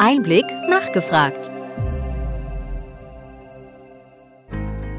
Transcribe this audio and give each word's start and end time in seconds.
Einblick 0.00 0.44
nachgefragt. 0.68 1.50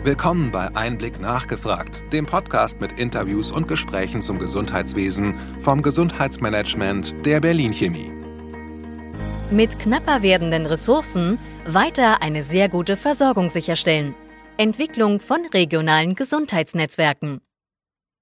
Willkommen 0.04 0.52
bei 0.52 0.74
Einblick 0.74 1.20
nachgefragt, 1.20 2.02
dem 2.14 2.26
Podcast 2.26 2.80
mit 2.80 2.98
Interviews 2.98 3.52
und 3.52 3.68
Gesprächen 3.68 4.22
zum 4.22 4.40
Gesundheitswesen 4.40 5.36
vom 5.60 5.82
Gesundheitsmanagement 5.82 7.14
der 7.26 7.42
Berlin 7.42 7.74
Chemie. 7.74 8.12
Mit 9.52 9.78
knapper 9.80 10.22
werdenden 10.22 10.66
Ressourcen 10.66 11.40
weiter 11.66 12.22
eine 12.22 12.42
sehr 12.42 12.70
gute 12.70 12.96
Versorgung 12.96 13.50
sicherstellen. 13.50 14.16
Entwicklung 14.58 15.20
von 15.20 15.46
regionalen 15.54 16.16
Gesundheitsnetzwerken. 16.16 17.42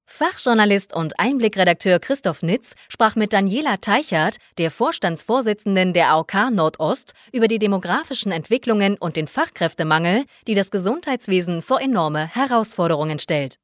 Fachjournalist 0.06 0.94
und 0.94 1.20
Einblickredakteur 1.20 2.00
Christoph 2.00 2.44
Nitz 2.44 2.76
sprach 2.90 3.16
mit 3.16 3.34
Daniela 3.34 3.78
Teichert, 3.78 4.38
der 4.58 4.70
Vorstandsvorsitzenden 4.70 5.94
der 5.94 6.12
AOK 6.12 6.52
Nordost, 6.52 7.14
über 7.32 7.48
die 7.48 7.60
demografischen 7.60 8.32
Entwicklungen 8.32 8.98
und 8.98 9.16
den 9.16 9.28
Fachkräftemangel, 9.28 10.26
die 10.48 10.56
das 10.56 10.72
Gesundheitswesen 10.72 11.62
vor 11.62 11.82
enorme 11.82 12.28
Herausforderungen 12.28 13.20
stellt. 13.20 13.58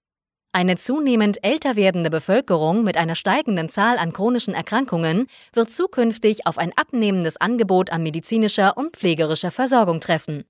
Eine 0.52 0.78
zunehmend 0.78 1.44
älter 1.44 1.76
werdende 1.76 2.10
Bevölkerung 2.10 2.84
mit 2.84 2.98
einer 2.98 3.14
steigenden 3.14 3.70
Zahl 3.70 4.00
an 4.00 4.14
chronischen 4.14 4.56
Erkrankungen 4.56 5.28
wird 5.54 5.72
zukünftig 5.72 6.48
auf 6.48 6.58
ein 6.58 6.74
abnehmendes 6.76 7.38
Angebot 7.38 7.92
an 7.92 8.02
medizinischer 8.02 8.76
und 8.76 8.98
pflegerischer 8.98 9.52
Versorgung 9.52 10.00
treffen. 10.00 10.46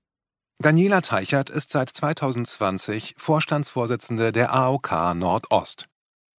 Daniela 0.62 1.00
Teichert 1.00 1.48
ist 1.48 1.70
seit 1.70 1.88
2020 1.88 3.14
Vorstandsvorsitzende 3.16 4.30
der 4.30 4.52
AOK 4.52 5.14
Nordost. 5.14 5.88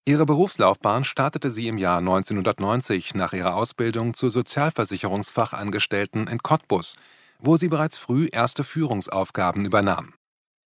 Ihre 0.04 0.26
Berufslaufbahn 0.26 1.04
startete 1.04 1.50
sie 1.50 1.68
im 1.68 1.78
Jahr 1.78 2.00
1990 2.00 3.14
nach 3.14 3.32
ihrer 3.32 3.54
Ausbildung 3.54 4.12
zur 4.12 4.28
Sozialversicherungsfachangestellten 4.28 6.26
in 6.26 6.42
Cottbus, 6.42 6.96
wo 7.38 7.56
sie 7.56 7.68
bereits 7.68 7.96
früh 7.96 8.28
erste 8.30 8.62
Führungsaufgaben 8.62 9.64
übernahm. 9.64 10.12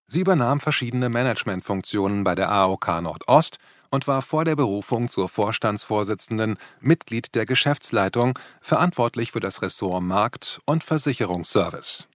Sie 0.06 0.22
übernahm 0.22 0.60
verschiedene 0.60 1.10
Managementfunktionen 1.10 2.24
bei 2.24 2.36
der 2.36 2.52
AOK 2.52 3.02
Nordost 3.02 3.58
und 3.90 4.06
war 4.06 4.22
vor 4.22 4.46
der 4.46 4.58
Berufung 4.58 5.10
zur 5.10 5.28
Vorstandsvorsitzenden 5.28 6.58
Mitglied 6.82 7.34
der 7.34 7.48
Geschäftsleitung, 7.48 8.38
verantwortlich 8.62 9.32
für 9.32 9.40
das 9.40 9.64
Ressort 9.64 10.04
Markt 10.04 10.60
und 10.68 10.84
Versicherungsservice. 10.84 12.08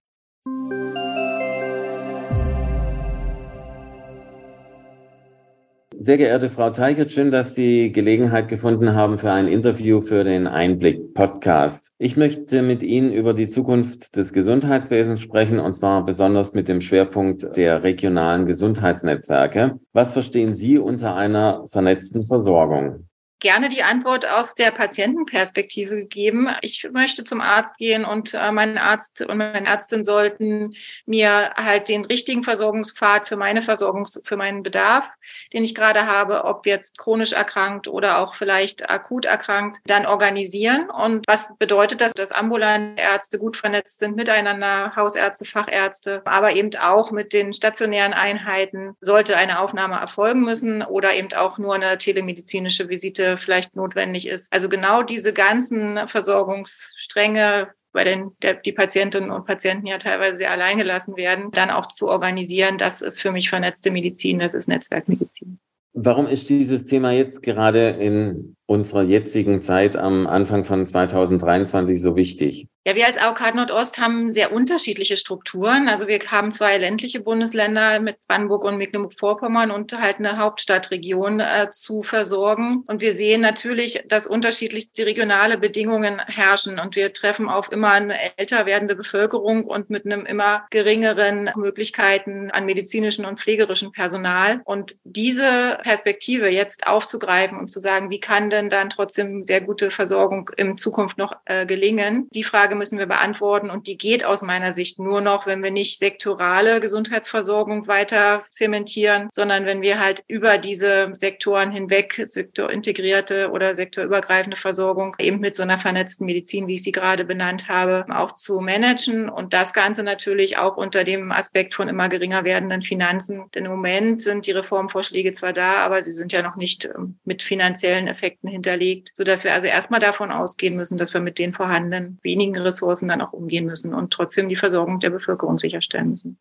Sehr 6.05 6.17
geehrte 6.17 6.49
Frau 6.49 6.69
Teichert, 6.69 7.11
schön, 7.11 7.31
dass 7.31 7.55
Sie 7.55 7.91
Gelegenheit 7.91 8.47
gefunden 8.47 8.93
haben 8.93 9.17
für 9.17 9.31
ein 9.31 9.47
Interview 9.47 10.01
für 10.01 10.23
den 10.23 10.45
Einblick-Podcast. 10.45 11.93
Ich 11.97 12.15
möchte 12.15 12.61
mit 12.61 12.83
Ihnen 12.83 13.11
über 13.11 13.33
die 13.33 13.47
Zukunft 13.47 14.15
des 14.15 14.31
Gesundheitswesens 14.31 15.19
sprechen, 15.19 15.59
und 15.59 15.73
zwar 15.73 16.05
besonders 16.05 16.53
mit 16.53 16.67
dem 16.67 16.81
Schwerpunkt 16.81 17.57
der 17.57 17.81
regionalen 17.81 18.45
Gesundheitsnetzwerke. 18.45 19.79
Was 19.93 20.13
verstehen 20.13 20.53
Sie 20.53 20.77
unter 20.77 21.15
einer 21.15 21.65
vernetzten 21.69 22.21
Versorgung? 22.21 23.07
Gerne 23.39 23.69
die 23.69 23.83
Antwort 23.83 24.27
aus 24.27 24.55
der 24.55 24.71
Patientenperspektive 24.71 25.95
gegeben. 25.95 26.47
Ich 26.61 26.87
möchte 26.91 27.23
zum 27.23 27.41
Arzt 27.41 27.77
gehen 27.77 28.05
und 28.05 28.33
äh, 28.33 28.51
mein 28.51 28.77
Arzt 28.77 29.21
und 29.21 29.37
meine 29.37 29.67
Ärztin 29.67 30.03
sollten 30.03 30.75
mir 31.05 31.51
halt 31.55 31.89
den 31.89 32.05
richtigen 32.05 32.43
Versorgungspfad 32.43 33.27
für 33.27 33.35
meine 33.35 33.61
Versorgung, 33.61 34.07
für 34.23 34.37
meinen 34.37 34.63
Bedarf, 34.63 35.09
den 35.53 35.63
ich 35.63 35.75
gerade 35.75 36.05
habe, 36.05 36.45
ob 36.45 36.65
jetzt 36.65 36.97
chronisch 36.97 37.33
erkrankt 37.33 37.87
oder 37.87 38.19
auch 38.19 38.35
vielleicht 38.35 38.89
akut 38.89 39.25
erkrankt, 39.25 39.77
dann 39.85 40.05
organisieren. 40.05 40.89
Und 40.89 41.25
was 41.27 41.51
bedeutet 41.57 42.01
das, 42.01 42.13
dass 42.13 42.31
ambulante 42.31 43.01
Ärzte 43.01 43.37
gut 43.37 43.57
vernetzt 43.57 43.99
sind 43.99 44.15
miteinander, 44.15 44.95
Hausärzte, 44.95 45.45
Fachärzte, 45.45 46.21
aber 46.25 46.53
eben 46.53 46.69
auch 46.79 47.11
mit 47.11 47.33
den 47.33 47.53
stationären 47.53 48.13
Einheiten 48.13 48.95
sollte 49.01 49.35
eine 49.35 49.59
Aufnahme 49.59 49.95
erfolgen 49.95 50.41
müssen 50.41 50.83
oder 50.83 51.13
eben 51.13 51.31
auch 51.35 51.57
nur 51.57 51.75
eine 51.75 51.97
telemedizinische 51.97 52.89
Visite 52.89 53.24
vielleicht 53.37 53.75
notwendig 53.75 54.27
ist. 54.27 54.51
Also 54.53 54.69
genau 54.69 55.03
diese 55.03 55.33
ganzen 55.33 56.07
Versorgungsstränge 56.07 57.69
bei 57.95 58.03
den 58.03 58.31
der, 58.41 58.55
die 58.55 58.73
Patientinnen 58.73 59.31
und 59.31 59.45
Patienten 59.45 59.87
ja 59.87 59.97
teilweise 59.97 60.39
sehr 60.39 60.51
allein 60.51 60.77
gelassen 60.77 61.15
werden, 61.17 61.49
dann 61.51 61.71
auch 61.71 61.87
zu 61.87 62.07
organisieren, 62.07 62.77
das 62.77 63.01
ist 63.01 63.21
für 63.21 63.31
mich 63.31 63.49
vernetzte 63.49 63.89
Medizin, 63.89 64.39
das 64.39 64.53
ist 64.53 64.67
Netzwerkmedizin. 64.67 65.59
Warum 65.93 66.27
ist 66.27 66.49
dieses 66.49 66.83
Thema 66.83 67.11
jetzt 67.11 67.41
gerade 67.41 67.91
in 67.91 68.54
unserer 68.67 69.03
jetzigen 69.03 69.61
Zeit 69.61 69.95
am 69.95 70.27
Anfang 70.27 70.65
von 70.65 70.85
2023 70.85 72.01
so 72.01 72.15
wichtig? 72.15 72.67
Ja, 72.87 72.95
wir 72.95 73.07
als 73.07 73.17
AOK 73.17 73.55
Nordost 73.55 73.99
haben 73.99 74.31
sehr 74.31 74.51
unterschiedliche 74.51 75.17
Strukturen. 75.17 75.89
Also 75.89 76.07
wir 76.07 76.19
haben 76.27 76.51
zwei 76.51 76.77
ländliche 76.77 77.19
Bundesländer 77.19 77.99
mit 77.99 78.17
Brandenburg 78.27 78.63
und 78.63 78.77
Mecklenburg-Vorpommern 78.77 79.71
und 79.71 79.99
halt 79.99 80.19
eine 80.19 80.37
Hauptstadtregion 80.37 81.39
äh, 81.39 81.71
zu 81.71 82.03
versorgen. 82.03 82.83
Und 82.85 83.01
wir 83.01 83.11
sehen 83.13 83.41
natürlich, 83.41 84.03
dass 84.07 84.27
unterschiedlichste 84.27 85.07
regionale 85.07 85.57
Bedingungen 85.57 86.21
herrschen. 86.27 86.77
Und 86.77 86.95
wir 86.95 87.11
treffen 87.11 87.49
auf 87.49 87.71
immer 87.71 87.89
eine 87.89 88.37
älter 88.37 88.67
werdende 88.67 88.95
Bevölkerung 88.95 89.63
und 89.63 89.89
mit 89.89 90.05
einem 90.05 90.27
immer 90.27 90.67
geringeren 90.69 91.49
Möglichkeiten 91.55 92.51
an 92.51 92.67
medizinischem 92.67 93.25
und 93.25 93.39
pflegerischem 93.39 93.93
Personal. 93.93 94.61
Und 94.63 94.97
diese 95.03 95.79
Perspektive 95.81 96.49
jetzt 96.49 96.85
aufzugreifen 96.85 97.57
und 97.57 97.71
zu 97.71 97.79
sagen, 97.79 98.11
wie 98.11 98.19
kann 98.19 98.51
denn 98.55 98.69
dann 98.69 98.89
trotzdem 98.89 99.43
sehr 99.43 99.61
gute 99.61 99.91
Versorgung 99.91 100.49
in 100.57 100.77
Zukunft 100.77 101.17
noch 101.17 101.33
äh, 101.45 101.65
gelingen? 101.65 102.27
Die 102.33 102.43
Frage 102.43 102.65
Frage 102.65 102.75
müssen 102.75 102.97
wir 102.97 103.05
beantworten 103.05 103.69
und 103.69 103.85
die 103.85 103.97
geht 103.97 104.25
aus 104.25 104.41
meiner 104.41 104.71
Sicht 104.71 104.97
nur 104.97 105.21
noch, 105.21 105.45
wenn 105.45 105.61
wir 105.61 105.71
nicht 105.71 105.99
sektorale 105.99 106.79
Gesundheitsversorgung 106.79 107.85
weiter 107.87 108.43
zementieren, 108.49 109.29
sondern 109.31 109.65
wenn 109.65 109.81
wir 109.81 109.99
halt 109.99 110.23
über 110.27 110.57
diese 110.57 111.11
Sektoren 111.13 111.69
hinweg 111.69 112.21
sektorintegrierte 112.25 113.51
oder 113.51 113.75
sektorübergreifende 113.75 114.57
Versorgung 114.57 115.15
eben 115.19 115.39
mit 115.41 115.53
so 115.53 115.63
einer 115.63 115.77
vernetzten 115.77 116.25
Medizin, 116.25 116.67
wie 116.67 116.75
ich 116.75 116.83
sie 116.83 116.91
gerade 116.91 117.23
benannt 117.25 117.69
habe, 117.69 118.05
auch 118.09 118.31
zu 118.31 118.61
managen 118.61 119.29
und 119.29 119.53
das 119.53 119.73
Ganze 119.73 120.01
natürlich 120.01 120.57
auch 120.57 120.77
unter 120.77 121.03
dem 121.03 121.31
Aspekt 121.31 121.73
von 121.73 121.87
immer 121.87 122.09
geringer 122.09 122.45
werdenden 122.45 122.81
Finanzen. 122.81 123.43
Denn 123.53 123.65
im 123.65 123.71
Moment 123.71 124.21
sind 124.21 124.47
die 124.47 124.51
Reformvorschläge 124.51 125.33
zwar 125.33 125.53
da, 125.53 125.75
aber 125.75 126.01
sie 126.01 126.11
sind 126.11 126.31
ja 126.33 126.41
noch 126.41 126.55
nicht 126.55 126.85
ähm, 126.85 127.19
mit 127.25 127.43
finanziellen 127.43 128.07
Effekten 128.07 128.44
hinterlegt, 128.47 129.11
sodass 129.15 129.43
wir 129.43 129.53
also 129.53 129.67
erstmal 129.67 129.99
davon 129.99 130.31
ausgehen 130.31 130.75
müssen, 130.75 130.97
dass 130.97 131.13
wir 131.13 131.21
mit 131.21 131.39
den 131.39 131.53
vorhandenen 131.53 132.19
wenigen 132.21 132.57
Ressourcen 132.57 133.07
dann 133.09 133.21
auch 133.21 133.33
umgehen 133.33 133.65
müssen 133.65 133.93
und 133.93 134.11
trotzdem 134.11 134.49
die 134.49 134.55
Versorgung 134.55 134.99
der 134.99 135.09
Bevölkerung 135.09 135.57
sicherstellen 135.57 136.11
müssen. 136.11 136.37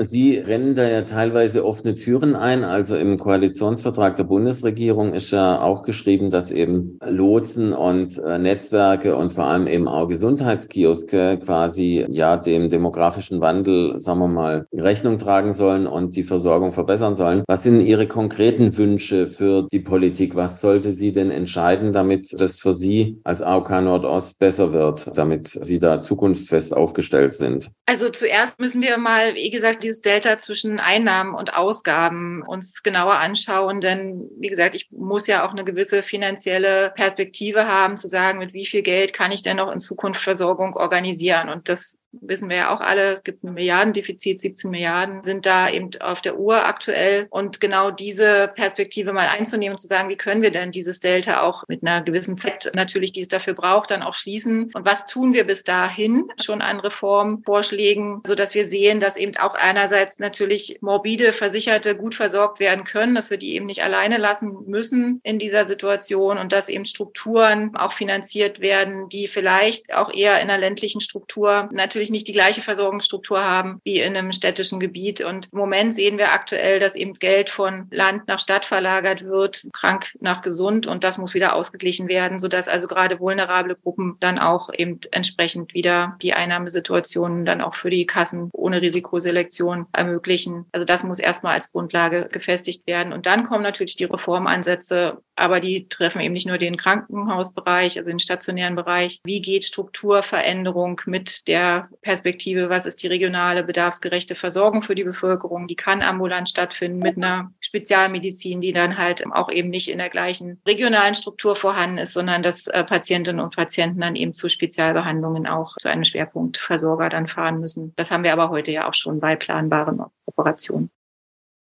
Sie 0.00 0.36
rennen 0.36 0.76
da 0.76 0.88
ja 0.88 1.02
teilweise 1.02 1.64
offene 1.64 1.96
Türen 1.96 2.36
ein. 2.36 2.62
Also 2.62 2.96
im 2.96 3.18
Koalitionsvertrag 3.18 4.14
der 4.14 4.24
Bundesregierung 4.24 5.12
ist 5.12 5.32
ja 5.32 5.60
auch 5.60 5.82
geschrieben, 5.82 6.30
dass 6.30 6.52
eben 6.52 7.00
Lotsen 7.04 7.72
und 7.72 8.16
äh, 8.18 8.38
Netzwerke 8.38 9.16
und 9.16 9.32
vor 9.32 9.46
allem 9.46 9.66
eben 9.66 9.88
auch 9.88 10.06
Gesundheitskioske 10.06 11.40
quasi 11.44 12.06
ja 12.10 12.36
dem 12.36 12.68
demografischen 12.68 13.40
Wandel, 13.40 13.98
sagen 13.98 14.20
wir 14.20 14.28
mal, 14.28 14.66
Rechnung 14.72 15.18
tragen 15.18 15.52
sollen 15.52 15.88
und 15.88 16.14
die 16.14 16.22
Versorgung 16.22 16.70
verbessern 16.70 17.16
sollen. 17.16 17.42
Was 17.48 17.64
sind 17.64 17.80
Ihre 17.80 18.06
konkreten 18.06 18.76
Wünsche 18.76 19.26
für 19.26 19.66
die 19.72 19.80
Politik? 19.80 20.36
Was 20.36 20.60
sollte 20.60 20.92
sie 20.92 21.12
denn 21.12 21.32
entscheiden, 21.32 21.92
damit 21.92 22.40
das 22.40 22.60
für 22.60 22.72
Sie 22.72 23.18
als 23.24 23.42
AOK 23.42 23.70
Nordost 23.70 24.38
besser 24.38 24.72
wird, 24.72 25.10
damit 25.18 25.48
Sie 25.48 25.80
da 25.80 26.00
zukunftsfest 26.00 26.72
aufgestellt 26.72 27.34
sind? 27.34 27.72
Also 27.86 28.10
zuerst 28.10 28.60
müssen 28.60 28.80
wir 28.82 28.96
mal, 28.98 29.34
wie 29.34 29.50
gesagt, 29.50 29.87
dieses 29.88 30.02
Delta 30.02 30.38
zwischen 30.38 30.80
Einnahmen 30.80 31.34
und 31.34 31.54
Ausgaben 31.54 32.42
uns 32.42 32.82
genauer 32.82 33.14
anschauen. 33.14 33.80
Denn 33.80 34.28
wie 34.38 34.48
gesagt, 34.48 34.74
ich 34.74 34.88
muss 34.90 35.26
ja 35.26 35.46
auch 35.46 35.52
eine 35.52 35.64
gewisse 35.64 36.02
finanzielle 36.02 36.92
Perspektive 36.94 37.66
haben, 37.66 37.96
zu 37.96 38.06
sagen, 38.06 38.38
mit 38.38 38.52
wie 38.52 38.66
viel 38.66 38.82
Geld 38.82 39.14
kann 39.14 39.32
ich 39.32 39.42
denn 39.42 39.56
noch 39.56 39.72
in 39.72 39.80
Zukunft 39.80 40.22
Versorgung 40.22 40.76
organisieren. 40.76 41.48
Und 41.48 41.70
das 41.70 41.96
wissen 42.12 42.48
wir 42.48 42.56
ja 42.56 42.74
auch 42.74 42.80
alle, 42.80 43.12
es 43.12 43.22
gibt 43.22 43.44
ein 43.44 43.54
Milliardendefizit, 43.54 44.40
17 44.40 44.70
Milliarden 44.70 45.22
sind 45.22 45.46
da 45.46 45.68
eben 45.68 45.90
auf 46.00 46.20
der 46.20 46.38
Uhr 46.38 46.64
aktuell. 46.64 47.26
Und 47.30 47.60
genau 47.60 47.90
diese 47.90 48.50
Perspektive 48.54 49.12
mal 49.12 49.28
einzunehmen 49.28 49.72
und 49.72 49.78
zu 49.78 49.86
sagen, 49.86 50.08
wie 50.08 50.16
können 50.16 50.42
wir 50.42 50.50
denn 50.50 50.70
dieses 50.70 51.00
Delta 51.00 51.42
auch 51.42 51.64
mit 51.68 51.82
einer 51.82 52.02
gewissen 52.02 52.38
Zeit 52.38 52.70
natürlich, 52.74 53.12
die 53.12 53.20
es 53.20 53.28
dafür 53.28 53.54
braucht, 53.54 53.90
dann 53.90 54.02
auch 54.02 54.14
schließen? 54.14 54.70
Und 54.72 54.86
was 54.86 55.06
tun 55.06 55.34
wir 55.34 55.44
bis 55.44 55.64
dahin 55.64 56.28
schon 56.40 56.62
an 56.62 56.80
Reformvorschlägen, 56.80 58.22
so 58.26 58.34
dass 58.34 58.54
wir 58.54 58.64
sehen, 58.64 59.00
dass 59.00 59.16
eben 59.16 59.36
auch 59.36 59.54
einerseits 59.54 60.18
natürlich 60.18 60.78
morbide 60.80 61.32
Versicherte 61.32 61.96
gut 61.96 62.14
versorgt 62.14 62.60
werden 62.60 62.84
können, 62.84 63.14
dass 63.14 63.30
wir 63.30 63.38
die 63.38 63.54
eben 63.54 63.66
nicht 63.66 63.82
alleine 63.82 64.18
lassen 64.18 64.64
müssen 64.66 65.20
in 65.24 65.38
dieser 65.38 65.66
Situation 65.66 66.38
und 66.38 66.52
dass 66.52 66.68
eben 66.68 66.86
Strukturen 66.86 67.76
auch 67.76 67.92
finanziert 67.92 68.60
werden, 68.60 69.08
die 69.08 69.28
vielleicht 69.28 69.92
auch 69.92 70.12
eher 70.12 70.40
in 70.40 70.48
einer 70.48 70.58
ländlichen 70.58 71.00
Struktur 71.00 71.68
natürlich 71.72 71.97
natürlich 71.98 72.10
nicht 72.12 72.28
die 72.28 72.32
gleiche 72.32 72.62
Versorgungsstruktur 72.62 73.40
haben 73.40 73.80
wie 73.82 73.98
in 73.98 74.16
einem 74.16 74.32
städtischen 74.32 74.78
Gebiet. 74.78 75.20
Und 75.20 75.48
im 75.52 75.58
Moment 75.58 75.92
sehen 75.92 76.16
wir 76.16 76.30
aktuell, 76.30 76.78
dass 76.78 76.94
eben 76.94 77.14
Geld 77.14 77.50
von 77.50 77.88
Land 77.90 78.28
nach 78.28 78.38
Stadt 78.38 78.64
verlagert 78.64 79.24
wird, 79.24 79.66
krank 79.72 80.12
nach 80.20 80.40
gesund 80.40 80.86
und 80.86 81.02
das 81.02 81.18
muss 81.18 81.34
wieder 81.34 81.56
ausgeglichen 81.56 82.08
werden, 82.08 82.38
sodass 82.38 82.68
also 82.68 82.86
gerade 82.86 83.18
vulnerable 83.18 83.74
Gruppen 83.74 84.16
dann 84.20 84.38
auch 84.38 84.70
eben 84.72 85.00
entsprechend 85.10 85.74
wieder 85.74 86.16
die 86.22 86.34
Einnahmesituationen 86.34 87.44
dann 87.44 87.60
auch 87.60 87.74
für 87.74 87.90
die 87.90 88.06
Kassen 88.06 88.48
ohne 88.52 88.80
Risikoselektion 88.80 89.86
ermöglichen. 89.92 90.66
Also 90.70 90.86
das 90.86 91.02
muss 91.02 91.18
erstmal 91.18 91.54
als 91.54 91.72
Grundlage 91.72 92.28
gefestigt 92.30 92.86
werden. 92.86 93.12
Und 93.12 93.26
dann 93.26 93.42
kommen 93.42 93.64
natürlich 93.64 93.96
die 93.96 94.04
Reformansätze, 94.04 95.18
aber 95.34 95.58
die 95.58 95.88
treffen 95.88 96.20
eben 96.20 96.34
nicht 96.34 96.46
nur 96.46 96.58
den 96.58 96.76
Krankenhausbereich, 96.76 97.98
also 97.98 98.08
den 98.08 98.20
stationären 98.20 98.76
Bereich. 98.76 99.18
Wie 99.24 99.40
geht 99.40 99.64
Strukturveränderung 99.64 101.00
mit 101.06 101.48
der 101.48 101.87
Perspektive, 102.02 102.68
was 102.68 102.86
ist 102.86 103.02
die 103.02 103.06
regionale 103.06 103.64
bedarfsgerechte 103.64 104.34
Versorgung 104.34 104.82
für 104.82 104.94
die 104.94 105.04
Bevölkerung? 105.04 105.66
Die 105.66 105.76
kann 105.76 106.02
ambulant 106.02 106.48
stattfinden 106.48 106.98
mit 106.98 107.16
einer 107.16 107.52
Spezialmedizin, 107.60 108.60
die 108.60 108.72
dann 108.72 108.98
halt 108.98 109.24
auch 109.32 109.50
eben 109.50 109.70
nicht 109.70 109.90
in 109.90 109.98
der 109.98 110.10
gleichen 110.10 110.60
regionalen 110.66 111.14
Struktur 111.14 111.56
vorhanden 111.56 111.98
ist, 111.98 112.12
sondern 112.12 112.42
dass 112.42 112.66
äh, 112.66 112.84
Patientinnen 112.84 113.40
und 113.40 113.56
Patienten 113.56 114.00
dann 114.00 114.16
eben 114.16 114.34
zu 114.34 114.48
Spezialbehandlungen 114.48 115.46
auch 115.46 115.76
zu 115.80 115.88
einem 115.88 116.04
Schwerpunktversorger 116.04 117.08
dann 117.08 117.26
fahren 117.26 117.60
müssen. 117.60 117.92
Das 117.96 118.10
haben 118.10 118.24
wir 118.24 118.32
aber 118.32 118.50
heute 118.50 118.70
ja 118.70 118.88
auch 118.88 118.94
schon 118.94 119.20
bei 119.20 119.36
planbaren 119.36 120.02
Operationen. 120.26 120.90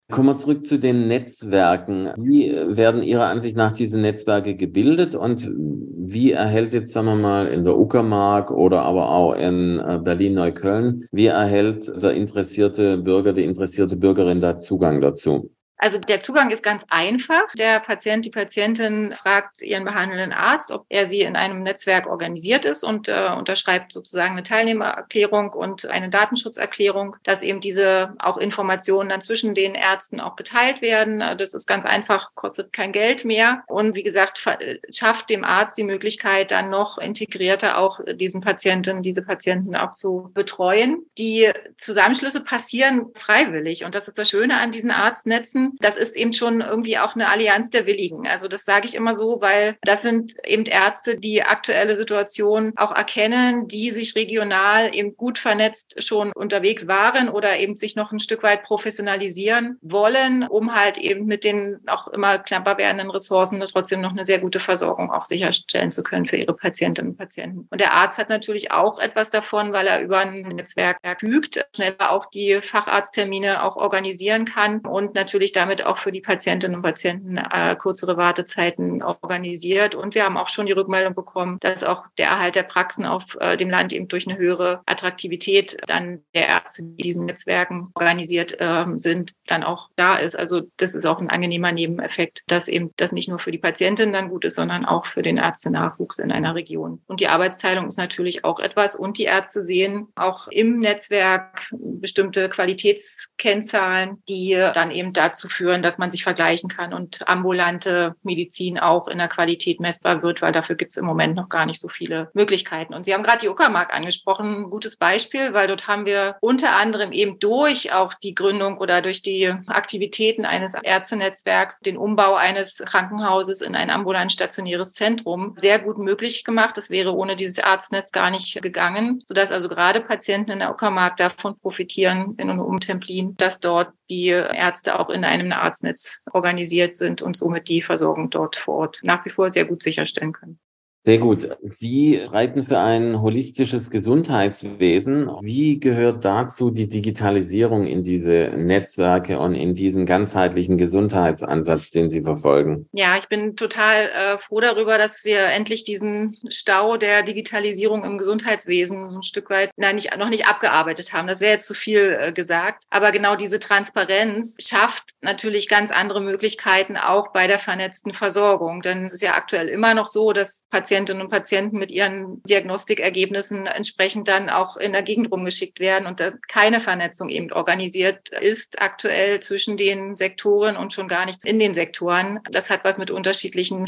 Kommen 0.08 0.28
wir 0.28 0.36
zurück 0.36 0.66
zu 0.66 0.78
den 0.78 1.08
Netzwerken. 1.08 2.12
Wie 2.16 2.54
werden 2.54 3.02
Ihrer 3.02 3.26
Ansicht 3.26 3.56
nach 3.56 3.72
diese 3.72 3.98
Netzwerke 3.98 4.54
gebildet 4.54 5.16
und 5.16 5.50
wie 5.52 6.30
erhält 6.30 6.72
jetzt, 6.74 6.92
sagen 6.92 7.08
wir 7.08 7.16
mal, 7.16 7.48
in 7.48 7.64
der 7.64 7.76
Uckermark 7.76 8.52
oder 8.52 8.82
aber 8.82 9.10
auch 9.10 9.32
in 9.34 9.80
äh, 9.80 9.98
Berlin-Neukölln, 9.98 11.08
wie 11.10 11.26
erhält 11.26 11.90
der 12.00 12.12
interessierte 12.12 12.98
Bürger, 12.98 13.32
die 13.32 13.42
interessierte 13.42 13.96
Bürgerin 13.96 14.40
da 14.40 14.58
Zugang 14.58 15.00
dazu? 15.00 15.50
Also 15.78 15.98
der 15.98 16.20
Zugang 16.20 16.50
ist 16.50 16.62
ganz 16.62 16.84
einfach. 16.88 17.46
Der 17.54 17.80
Patient, 17.80 18.24
die 18.24 18.30
Patientin 18.30 19.12
fragt 19.14 19.60
ihren 19.60 19.84
behandelnden 19.84 20.32
Arzt, 20.32 20.72
ob 20.72 20.86
er 20.88 21.06
sie 21.06 21.20
in 21.20 21.36
einem 21.36 21.62
Netzwerk 21.62 22.06
organisiert 22.06 22.64
ist 22.64 22.82
und 22.82 23.08
äh, 23.08 23.30
unterschreibt 23.36 23.92
sozusagen 23.92 24.32
eine 24.32 24.42
Teilnehmererklärung 24.42 25.52
und 25.52 25.86
eine 25.86 26.08
Datenschutzerklärung, 26.08 27.16
dass 27.24 27.42
eben 27.42 27.60
diese 27.60 28.14
auch 28.18 28.38
Informationen 28.38 29.10
dann 29.10 29.20
zwischen 29.20 29.54
den 29.54 29.74
Ärzten 29.74 30.20
auch 30.20 30.36
geteilt 30.36 30.80
werden. 30.80 31.22
Das 31.36 31.52
ist 31.52 31.66
ganz 31.66 31.84
einfach, 31.84 32.30
kostet 32.34 32.72
kein 32.72 32.92
Geld 32.92 33.24
mehr 33.24 33.62
und 33.66 33.94
wie 33.94 34.02
gesagt 34.02 34.42
schafft 34.90 35.28
dem 35.28 35.44
Arzt 35.44 35.76
die 35.76 35.84
Möglichkeit, 35.84 36.50
dann 36.52 36.70
noch 36.70 36.96
integrierter 36.98 37.78
auch 37.78 38.00
diesen 38.14 38.40
Patienten, 38.40 39.02
diese 39.02 39.22
Patienten 39.22 39.76
auch 39.76 39.90
zu 39.90 40.30
betreuen. 40.32 41.04
Die 41.18 41.50
Zusammenschlüsse 41.76 42.42
passieren 42.42 43.10
freiwillig 43.14 43.84
und 43.84 43.94
das 43.94 44.08
ist 44.08 44.18
das 44.18 44.30
Schöne 44.30 44.58
an 44.58 44.70
diesen 44.70 44.90
Arztnetzen 44.90 45.65
das 45.80 45.96
ist 45.96 46.16
eben 46.16 46.32
schon 46.32 46.60
irgendwie 46.60 46.98
auch 46.98 47.14
eine 47.14 47.28
Allianz 47.28 47.70
der 47.70 47.86
Willigen. 47.86 48.26
Also 48.26 48.48
das 48.48 48.64
sage 48.64 48.86
ich 48.86 48.94
immer 48.94 49.14
so, 49.14 49.38
weil 49.40 49.76
das 49.82 50.02
sind 50.02 50.34
eben 50.44 50.64
Ärzte, 50.64 51.18
die 51.18 51.42
aktuelle 51.42 51.96
Situation 51.96 52.72
auch 52.76 52.94
erkennen, 52.94 53.68
die 53.68 53.90
sich 53.90 54.14
regional 54.14 54.94
eben 54.94 55.16
gut 55.16 55.38
vernetzt 55.38 56.02
schon 56.02 56.32
unterwegs 56.32 56.86
waren 56.88 57.28
oder 57.28 57.58
eben 57.58 57.76
sich 57.76 57.96
noch 57.96 58.12
ein 58.12 58.20
Stück 58.20 58.42
weit 58.42 58.62
professionalisieren 58.62 59.78
wollen, 59.82 60.46
um 60.48 60.74
halt 60.74 60.98
eben 60.98 61.26
mit 61.26 61.44
den 61.44 61.78
auch 61.86 62.08
immer 62.08 62.38
knapper 62.38 62.78
werdenden 62.78 63.10
Ressourcen 63.10 63.60
trotzdem 63.60 64.00
noch 64.00 64.12
eine 64.12 64.24
sehr 64.24 64.38
gute 64.38 64.60
Versorgung 64.60 65.10
auch 65.10 65.24
sicherstellen 65.24 65.90
zu 65.90 66.02
können 66.02 66.26
für 66.26 66.36
ihre 66.36 66.54
Patientinnen 66.54 67.12
und 67.12 67.18
Patienten. 67.18 67.66
Und 67.70 67.80
der 67.80 67.92
Arzt 67.92 68.18
hat 68.18 68.28
natürlich 68.28 68.70
auch 68.70 68.98
etwas 68.98 69.30
davon, 69.30 69.72
weil 69.72 69.86
er 69.86 70.02
über 70.02 70.18
ein 70.18 70.42
Netzwerk 70.42 70.98
verfügt, 71.02 71.66
schneller 71.74 72.10
auch 72.10 72.26
die 72.26 72.60
Facharzttermine 72.60 73.62
auch 73.62 73.76
organisieren 73.76 74.44
kann 74.44 74.80
und 74.80 75.14
natürlich 75.14 75.52
damit 75.56 75.84
auch 75.84 75.96
für 75.96 76.12
die 76.12 76.20
Patientinnen 76.20 76.76
und 76.76 76.82
Patienten 76.82 77.38
äh, 77.38 77.76
kürzere 77.76 78.16
Wartezeiten 78.16 79.02
organisiert. 79.02 79.94
Und 79.94 80.14
wir 80.14 80.24
haben 80.24 80.36
auch 80.36 80.48
schon 80.48 80.66
die 80.66 80.72
Rückmeldung 80.72 81.14
bekommen, 81.14 81.58
dass 81.60 81.84
auch 81.84 82.06
der 82.18 82.28
Erhalt 82.28 82.54
der 82.54 82.62
Praxen 82.62 83.04
auf 83.04 83.24
äh, 83.40 83.56
dem 83.56 83.70
Land 83.70 83.92
eben 83.92 84.08
durch 84.08 84.28
eine 84.28 84.38
höhere 84.38 84.82
Attraktivität 84.86 85.76
dann 85.86 86.22
der 86.34 86.48
Ärzte, 86.48 86.82
die 86.84 87.02
diesen 87.02 87.26
Netzwerken 87.26 87.90
organisiert 87.94 88.60
äh, 88.60 88.84
sind, 88.96 89.32
dann 89.46 89.62
auch 89.62 89.90
da 89.96 90.16
ist. 90.16 90.38
Also 90.38 90.62
das 90.76 90.94
ist 90.94 91.06
auch 91.06 91.20
ein 91.20 91.30
angenehmer 91.30 91.72
Nebeneffekt, 91.72 92.42
dass 92.48 92.68
eben 92.68 92.90
das 92.96 93.12
nicht 93.12 93.28
nur 93.28 93.38
für 93.38 93.52
die 93.52 93.58
Patientin 93.58 94.12
dann 94.12 94.28
gut 94.28 94.44
ist, 94.44 94.56
sondern 94.56 94.84
auch 94.84 95.06
für 95.06 95.22
den 95.22 95.38
Ärztenachwuchs 95.38 96.18
in 96.18 96.32
einer 96.32 96.54
Region. 96.54 97.02
Und 97.06 97.20
die 97.20 97.28
Arbeitsteilung 97.28 97.86
ist 97.86 97.98
natürlich 97.98 98.44
auch 98.44 98.60
etwas. 98.60 98.96
Und 98.96 99.18
die 99.18 99.24
Ärzte 99.24 99.62
sehen 99.62 100.08
auch 100.14 100.48
im 100.48 100.80
Netzwerk 100.80 101.70
bestimmte 101.70 102.48
Qualitätskennzahlen, 102.48 104.22
die 104.28 104.52
dann 104.74 104.90
eben 104.90 105.12
dazu 105.12 105.45
dazu 105.46 105.48
führen, 105.48 105.82
dass 105.82 105.98
man 105.98 106.10
sich 106.10 106.22
vergleichen 106.22 106.68
kann 106.68 106.92
und 106.92 107.26
ambulante 107.28 108.14
Medizin 108.22 108.78
auch 108.78 109.08
in 109.08 109.18
der 109.18 109.28
Qualität 109.28 109.80
messbar 109.80 110.22
wird, 110.22 110.42
weil 110.42 110.52
dafür 110.52 110.76
gibt 110.76 110.92
es 110.92 110.96
im 110.96 111.04
Moment 111.04 111.36
noch 111.36 111.48
gar 111.48 111.66
nicht 111.66 111.80
so 111.80 111.88
viele 111.88 112.30
Möglichkeiten. 112.34 112.94
Und 112.94 113.04
Sie 113.04 113.14
haben 113.14 113.22
gerade 113.22 113.38
die 113.38 113.48
Uckermark 113.48 113.94
angesprochen, 113.94 114.64
ein 114.64 114.70
gutes 114.70 114.96
Beispiel, 114.96 115.52
weil 115.52 115.68
dort 115.68 115.88
haben 115.88 116.06
wir 116.06 116.36
unter 116.40 116.76
anderem 116.76 117.12
eben 117.12 117.38
durch 117.38 117.92
auch 117.92 118.14
die 118.14 118.34
Gründung 118.34 118.78
oder 118.78 119.02
durch 119.02 119.22
die 119.22 119.52
Aktivitäten 119.66 120.44
eines 120.44 120.74
Ärztenetzwerks 120.74 121.80
den 121.80 121.96
Umbau 121.96 122.34
eines 122.34 122.78
Krankenhauses 122.78 123.60
in 123.60 123.74
ein 123.74 123.90
ambulant 123.90 124.32
stationäres 124.32 124.92
Zentrum 124.92 125.54
sehr 125.56 125.78
gut 125.78 125.98
möglich 125.98 126.44
gemacht. 126.44 126.76
Das 126.76 126.90
wäre 126.90 127.14
ohne 127.14 127.36
dieses 127.36 127.58
Arztnetz 127.58 128.12
gar 128.12 128.30
nicht 128.30 128.60
gegangen, 128.62 129.22
sodass 129.26 129.52
also 129.52 129.68
gerade 129.68 130.00
Patienten 130.00 130.52
in 130.52 130.58
der 130.60 130.70
Uckermark 130.70 131.16
davon 131.16 131.58
profitieren, 131.58 132.34
in 132.38 132.50
und 132.50 132.60
um 132.60 132.80
Templin, 132.80 133.34
dass 133.36 133.60
dort 133.60 133.92
die 134.10 134.28
Ärzte 134.28 134.98
auch 134.98 135.10
in 135.10 135.24
einem 135.40 135.52
Arztnetz 135.52 136.20
organisiert 136.32 136.96
sind 136.96 137.22
und 137.22 137.36
somit 137.36 137.68
die 137.68 137.82
Versorgung 137.82 138.30
dort 138.30 138.56
vor 138.56 138.74
Ort 138.76 139.00
nach 139.02 139.24
wie 139.24 139.30
vor 139.30 139.50
sehr 139.50 139.64
gut 139.64 139.82
sicherstellen 139.82 140.32
können. 140.32 140.58
Sehr 141.06 141.18
gut. 141.18 141.48
Sie 141.62 142.20
streiten 142.26 142.64
für 142.64 142.80
ein 142.80 143.22
holistisches 143.22 143.92
Gesundheitswesen. 143.92 145.30
Wie 145.40 145.78
gehört 145.78 146.24
dazu 146.24 146.72
die 146.72 146.88
Digitalisierung 146.88 147.86
in 147.86 148.02
diese 148.02 148.50
Netzwerke 148.56 149.38
und 149.38 149.54
in 149.54 149.72
diesen 149.72 150.04
ganzheitlichen 150.04 150.78
Gesundheitsansatz, 150.78 151.90
den 151.90 152.08
Sie 152.08 152.22
verfolgen? 152.22 152.88
Ja, 152.90 153.16
ich 153.16 153.28
bin 153.28 153.54
total 153.54 154.06
äh, 154.08 154.36
froh 154.36 154.58
darüber, 154.58 154.98
dass 154.98 155.24
wir 155.24 155.46
endlich 155.46 155.84
diesen 155.84 156.38
Stau 156.48 156.96
der 156.96 157.22
Digitalisierung 157.22 158.02
im 158.02 158.18
Gesundheitswesen 158.18 159.18
ein 159.18 159.22
Stück 159.22 159.48
weit 159.48 159.70
na, 159.76 159.92
nicht, 159.92 160.10
noch 160.18 160.28
nicht 160.28 160.48
abgearbeitet 160.48 161.12
haben. 161.12 161.28
Das 161.28 161.40
wäre 161.40 161.52
jetzt 161.52 161.68
zu 161.68 161.74
viel 161.74 162.18
äh, 162.20 162.32
gesagt. 162.32 162.82
Aber 162.90 163.12
genau 163.12 163.36
diese 163.36 163.60
Transparenz 163.60 164.56
schafft 164.60 165.10
natürlich 165.20 165.68
ganz 165.68 165.92
andere 165.92 166.20
Möglichkeiten 166.20 166.96
auch 166.96 167.28
bei 167.32 167.46
der 167.46 167.60
vernetzten 167.60 168.12
Versorgung. 168.12 168.82
Denn 168.82 169.04
es 169.04 169.12
ist 169.12 169.22
ja 169.22 169.34
aktuell 169.34 169.68
immer 169.68 169.94
noch 169.94 170.06
so, 170.06 170.32
dass 170.32 170.64
Patienten 170.68 170.95
Patientinnen 170.96 171.22
und 171.22 171.30
Patienten 171.30 171.78
mit 171.78 171.90
ihren 171.90 172.42
Diagnostikergebnissen 172.44 173.66
entsprechend 173.66 174.28
dann 174.28 174.48
auch 174.48 174.78
in 174.78 174.92
der 174.92 175.02
Gegend 175.02 175.30
rumgeschickt 175.30 175.78
werden 175.78 176.06
und 176.06 176.20
da 176.20 176.32
keine 176.48 176.80
Vernetzung 176.80 177.28
eben 177.28 177.52
organisiert 177.52 178.30
ist 178.30 178.80
aktuell 178.80 179.40
zwischen 179.40 179.76
den 179.76 180.16
Sektoren 180.16 180.76
und 180.78 180.94
schon 180.94 181.06
gar 181.06 181.26
nicht 181.26 181.44
in 181.44 181.58
den 181.58 181.74
Sektoren. 181.74 182.40
Das 182.50 182.70
hat 182.70 182.82
was 182.84 182.96
mit 182.96 183.10
unterschiedlichen 183.10 183.86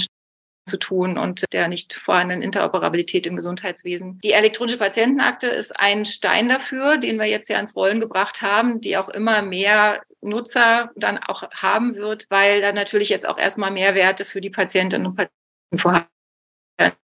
zu 0.67 0.79
tun 0.79 1.17
und 1.17 1.45
der 1.55 1.69
nicht 1.69 1.95
vorhandenen 1.95 2.43
Interoperabilität 2.43 3.27
im 3.27 3.37
Gesundheitswesen. 3.37 4.19
Die 4.23 4.33
elektronische 4.33 4.77
Patientenakte 4.77 5.47
ist 5.47 5.81
ein 5.81 6.05
Stein 6.05 6.51
dafür, 6.51 6.99
den 6.99 7.17
wir 7.17 7.25
jetzt 7.25 7.49
ja 7.49 7.59
ins 7.59 7.75
Rollen 7.75 8.01
gebracht 8.01 8.43
haben, 8.43 8.83
die 8.83 8.99
auch 8.99 9.09
immer 9.09 9.41
mehr 9.41 10.03
Nutzer 10.21 10.91
dann 10.95 11.17
auch 11.17 11.51
haben 11.53 11.97
wird, 11.97 12.27
weil 12.29 12.61
da 12.61 12.75
natürlich 12.75 13.09
jetzt 13.09 13.27
auch 13.27 13.39
erstmal 13.39 13.71
Mehrwerte 13.71 14.27
für 14.27 14.43
die 14.43 14.51
Patientinnen 14.51 15.07
und 15.07 15.15
Patienten 15.15 15.79
vorhanden 15.79 16.18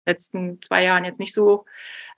letzten 0.06 0.60
zwei 0.62 0.84
Jahren 0.84 1.04
jetzt 1.04 1.20
nicht 1.20 1.34
so 1.34 1.64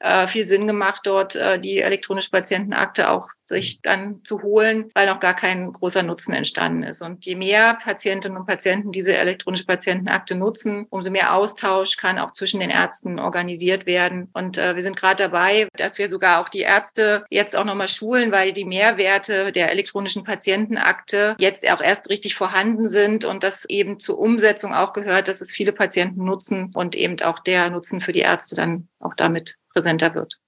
äh, 0.00 0.26
viel 0.26 0.44
Sinn 0.44 0.66
gemacht, 0.66 1.02
dort 1.04 1.36
äh, 1.36 1.58
die 1.58 1.78
elektronische 1.78 2.30
Patientenakte 2.30 3.10
auch 3.10 3.28
sich 3.46 3.80
dann 3.82 4.20
zu 4.24 4.42
holen, 4.42 4.90
weil 4.94 5.06
noch 5.06 5.20
gar 5.20 5.34
kein 5.34 5.72
großer 5.72 6.02
Nutzen 6.02 6.34
entstanden 6.34 6.82
ist. 6.82 7.02
Und 7.02 7.24
je 7.26 7.36
mehr 7.36 7.74
Patientinnen 7.74 8.38
und 8.38 8.46
Patienten 8.46 8.92
diese 8.92 9.16
elektronische 9.16 9.66
Patientenakte 9.66 10.34
nutzen, 10.34 10.86
umso 10.90 11.10
mehr 11.10 11.34
Austausch 11.34 11.96
kann 11.96 12.18
auch 12.18 12.32
zwischen 12.32 12.60
den 12.60 12.70
Ärzten 12.70 13.18
organisiert 13.18 13.86
werden. 13.86 14.30
Und 14.32 14.58
äh, 14.58 14.74
wir 14.74 14.82
sind 14.82 14.96
gerade 14.96 15.22
dabei, 15.22 15.68
dass 15.76 15.98
wir 15.98 16.08
sogar 16.08 16.42
auch 16.42 16.48
die 16.48 16.60
Ärzte 16.60 17.24
jetzt 17.30 17.56
auch 17.56 17.64
nochmal 17.64 17.88
schulen, 17.88 18.32
weil 18.32 18.52
die 18.52 18.64
Mehrwerte 18.64 19.52
der 19.52 19.70
elektronischen 19.70 20.24
Patientenakte 20.24 21.36
jetzt 21.38 21.68
auch 21.70 21.80
erst 21.80 22.10
richtig 22.10 22.34
vorhanden 22.34 22.88
sind 22.88 23.24
und 23.24 23.44
das 23.44 23.64
eben 23.66 23.98
zur 23.98 24.18
Umsetzung 24.18 24.74
auch 24.74 24.92
gehört, 24.92 25.28
dass 25.28 25.40
es 25.40 25.52
viele 25.52 25.72
Patienten 25.72 26.24
nutzen 26.24 26.70
und 26.74 26.96
eben 26.96 27.20
auch 27.22 27.38
der 27.46 27.70
Nutzen 27.70 28.00
für 28.00 28.12
die 28.12 28.20
Ärzte 28.20 28.56
dann 28.56 28.88
auch 29.00 29.14
damit 29.14 29.56
präsenter 29.72 30.14
wird. 30.14 30.38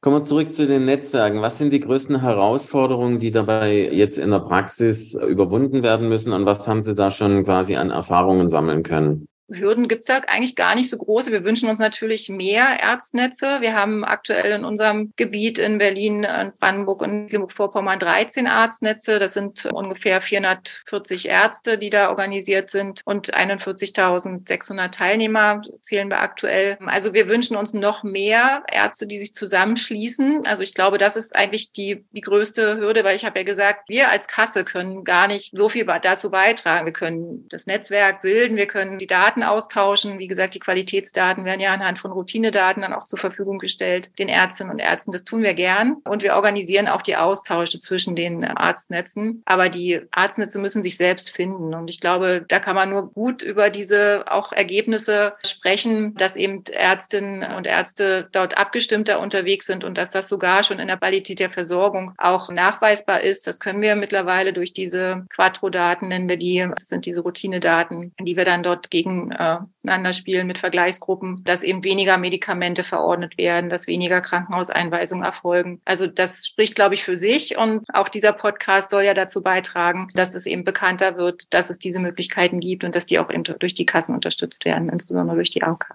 Kommen 0.00 0.16
wir 0.16 0.22
zurück 0.24 0.54
zu 0.54 0.66
den 0.66 0.84
Netzwerken. 0.84 1.42
Was 1.42 1.58
sind 1.58 1.72
die 1.72 1.80
größten 1.80 2.20
Herausforderungen, 2.20 3.18
die 3.18 3.32
dabei 3.32 3.90
jetzt 3.90 4.16
in 4.16 4.30
der 4.30 4.38
Praxis 4.38 5.14
überwunden 5.14 5.82
werden 5.82 6.08
müssen 6.08 6.32
und 6.32 6.46
was 6.46 6.68
haben 6.68 6.82
Sie 6.82 6.94
da 6.94 7.10
schon 7.10 7.44
quasi 7.44 7.74
an 7.74 7.90
Erfahrungen 7.90 8.48
sammeln 8.48 8.84
können? 8.84 9.26
Hürden 9.50 9.88
gibt 9.88 10.02
es 10.02 10.08
ja 10.08 10.20
eigentlich 10.26 10.56
gar 10.56 10.74
nicht 10.74 10.90
so 10.90 10.98
große. 10.98 11.32
Wir 11.32 11.44
wünschen 11.44 11.68
uns 11.68 11.78
natürlich 11.78 12.28
mehr 12.28 12.80
Ärztnetze. 12.80 13.60
Wir 13.60 13.74
haben 13.74 14.04
aktuell 14.04 14.52
in 14.52 14.64
unserem 14.64 15.12
Gebiet 15.16 15.58
in 15.58 15.78
Berlin, 15.78 16.24
in 16.24 16.52
Brandenburg 16.58 17.02
und 17.02 17.24
Mecklenburg-Vorpommern 17.24 17.98
13 17.98 18.46
Arztnetze. 18.46 19.18
Das 19.18 19.32
sind 19.32 19.66
ungefähr 19.66 20.20
440 20.20 21.28
Ärzte, 21.28 21.78
die 21.78 21.90
da 21.90 22.10
organisiert 22.10 22.68
sind 22.68 23.00
und 23.04 23.34
41.600 23.34 24.90
Teilnehmer 24.90 25.62
zählen 25.80 26.10
wir 26.10 26.20
aktuell. 26.20 26.76
Also 26.84 27.14
wir 27.14 27.28
wünschen 27.28 27.56
uns 27.56 27.72
noch 27.72 28.02
mehr 28.02 28.62
Ärzte, 28.70 29.06
die 29.06 29.18
sich 29.18 29.34
zusammenschließen. 29.34 30.46
Also 30.46 30.62
ich 30.62 30.74
glaube, 30.74 30.98
das 30.98 31.16
ist 31.16 31.34
eigentlich 31.34 31.72
die, 31.72 32.04
die 32.12 32.20
größte 32.20 32.76
Hürde, 32.76 33.02
weil 33.04 33.16
ich 33.16 33.24
habe 33.24 33.38
ja 33.38 33.44
gesagt, 33.44 33.88
wir 33.88 34.10
als 34.10 34.28
Kasse 34.28 34.64
können 34.64 35.04
gar 35.04 35.26
nicht 35.26 35.56
so 35.56 35.68
viel 35.68 35.86
dazu 36.02 36.30
beitragen. 36.30 36.84
Wir 36.84 36.92
können 36.92 37.48
das 37.48 37.66
Netzwerk 37.66 38.22
bilden, 38.22 38.56
wir 38.56 38.66
können 38.66 38.98
die 38.98 39.06
Daten 39.38 39.42
austauschen. 39.42 40.18
Wie 40.18 40.28
gesagt, 40.28 40.54
die 40.54 40.58
Qualitätsdaten 40.58 41.44
werden 41.44 41.60
ja 41.60 41.72
anhand 41.72 41.98
von 41.98 42.12
Routinedaten 42.12 42.82
dann 42.82 42.92
auch 42.92 43.04
zur 43.04 43.18
Verfügung 43.18 43.58
gestellt, 43.58 44.10
den 44.18 44.28
Ärztinnen 44.28 44.72
und 44.72 44.78
Ärzten. 44.78 45.12
Das 45.12 45.24
tun 45.24 45.42
wir 45.42 45.54
gern. 45.54 45.96
Und 46.04 46.22
wir 46.22 46.34
organisieren 46.34 46.88
auch 46.88 47.02
die 47.02 47.16
Austausche 47.16 47.80
zwischen 47.80 48.16
den 48.16 48.44
Arztnetzen. 48.44 49.42
Aber 49.44 49.68
die 49.68 50.00
Arztnetze 50.10 50.58
müssen 50.58 50.82
sich 50.82 50.96
selbst 50.96 51.30
finden. 51.30 51.74
Und 51.74 51.88
ich 51.88 52.00
glaube, 52.00 52.44
da 52.48 52.60
kann 52.60 52.74
man 52.74 52.90
nur 52.90 53.10
gut 53.12 53.42
über 53.42 53.70
diese 53.70 54.24
auch 54.30 54.52
Ergebnisse 54.52 55.34
sprechen, 55.44 56.14
dass 56.14 56.36
eben 56.36 56.64
Ärztinnen 56.70 57.52
und 57.54 57.66
Ärzte 57.66 58.28
dort 58.32 58.56
abgestimmter 58.56 59.20
unterwegs 59.20 59.66
sind 59.66 59.84
und 59.84 59.98
dass 59.98 60.10
das 60.10 60.28
sogar 60.28 60.64
schon 60.64 60.78
in 60.78 60.88
der 60.88 60.96
Qualität 60.96 61.40
der 61.40 61.50
Versorgung 61.50 62.14
auch 62.18 62.50
nachweisbar 62.50 63.20
ist. 63.20 63.46
Das 63.46 63.60
können 63.60 63.82
wir 63.82 63.96
mittlerweile 63.96 64.52
durch 64.52 64.72
diese 64.72 65.26
Quattro-Daten, 65.30 66.08
nennen 66.08 66.28
wir 66.28 66.36
die, 66.36 66.66
das 66.78 66.88
sind 66.88 67.06
diese 67.06 67.20
Routinedaten, 67.20 68.12
die 68.20 68.36
wir 68.36 68.44
dann 68.44 68.62
dort 68.62 68.90
gegeneinander 69.30 70.12
spielen 70.12 70.46
mit 70.46 70.58
Vergleichsgruppen, 70.58 71.42
dass 71.44 71.62
eben 71.62 71.84
weniger 71.84 72.18
Medikamente 72.18 72.84
verordnet 72.84 73.38
werden, 73.38 73.70
dass 73.70 73.86
weniger 73.86 74.20
Krankenhauseinweisungen 74.20 75.24
erfolgen. 75.24 75.80
Also 75.84 76.06
das 76.06 76.46
spricht, 76.46 76.74
glaube 76.74 76.94
ich, 76.94 77.04
für 77.04 77.16
sich. 77.16 77.56
Und 77.56 77.84
auch 77.92 78.08
dieser 78.08 78.32
Podcast 78.32 78.90
soll 78.90 79.02
ja 79.02 79.14
dazu 79.14 79.42
beitragen, 79.42 80.08
dass 80.14 80.34
es 80.34 80.46
eben 80.46 80.64
bekannter 80.64 81.16
wird, 81.16 81.54
dass 81.54 81.70
es 81.70 81.78
diese 81.78 82.00
Möglichkeiten 82.00 82.60
gibt 82.60 82.84
und 82.84 82.94
dass 82.94 83.06
die 83.06 83.18
auch 83.18 83.30
eben 83.30 83.42
durch 83.42 83.74
die 83.74 83.86
Kassen 83.86 84.14
unterstützt 84.14 84.64
werden, 84.64 84.88
insbesondere 84.88 85.36
durch 85.36 85.50
die 85.50 85.62
AOK. 85.62 85.86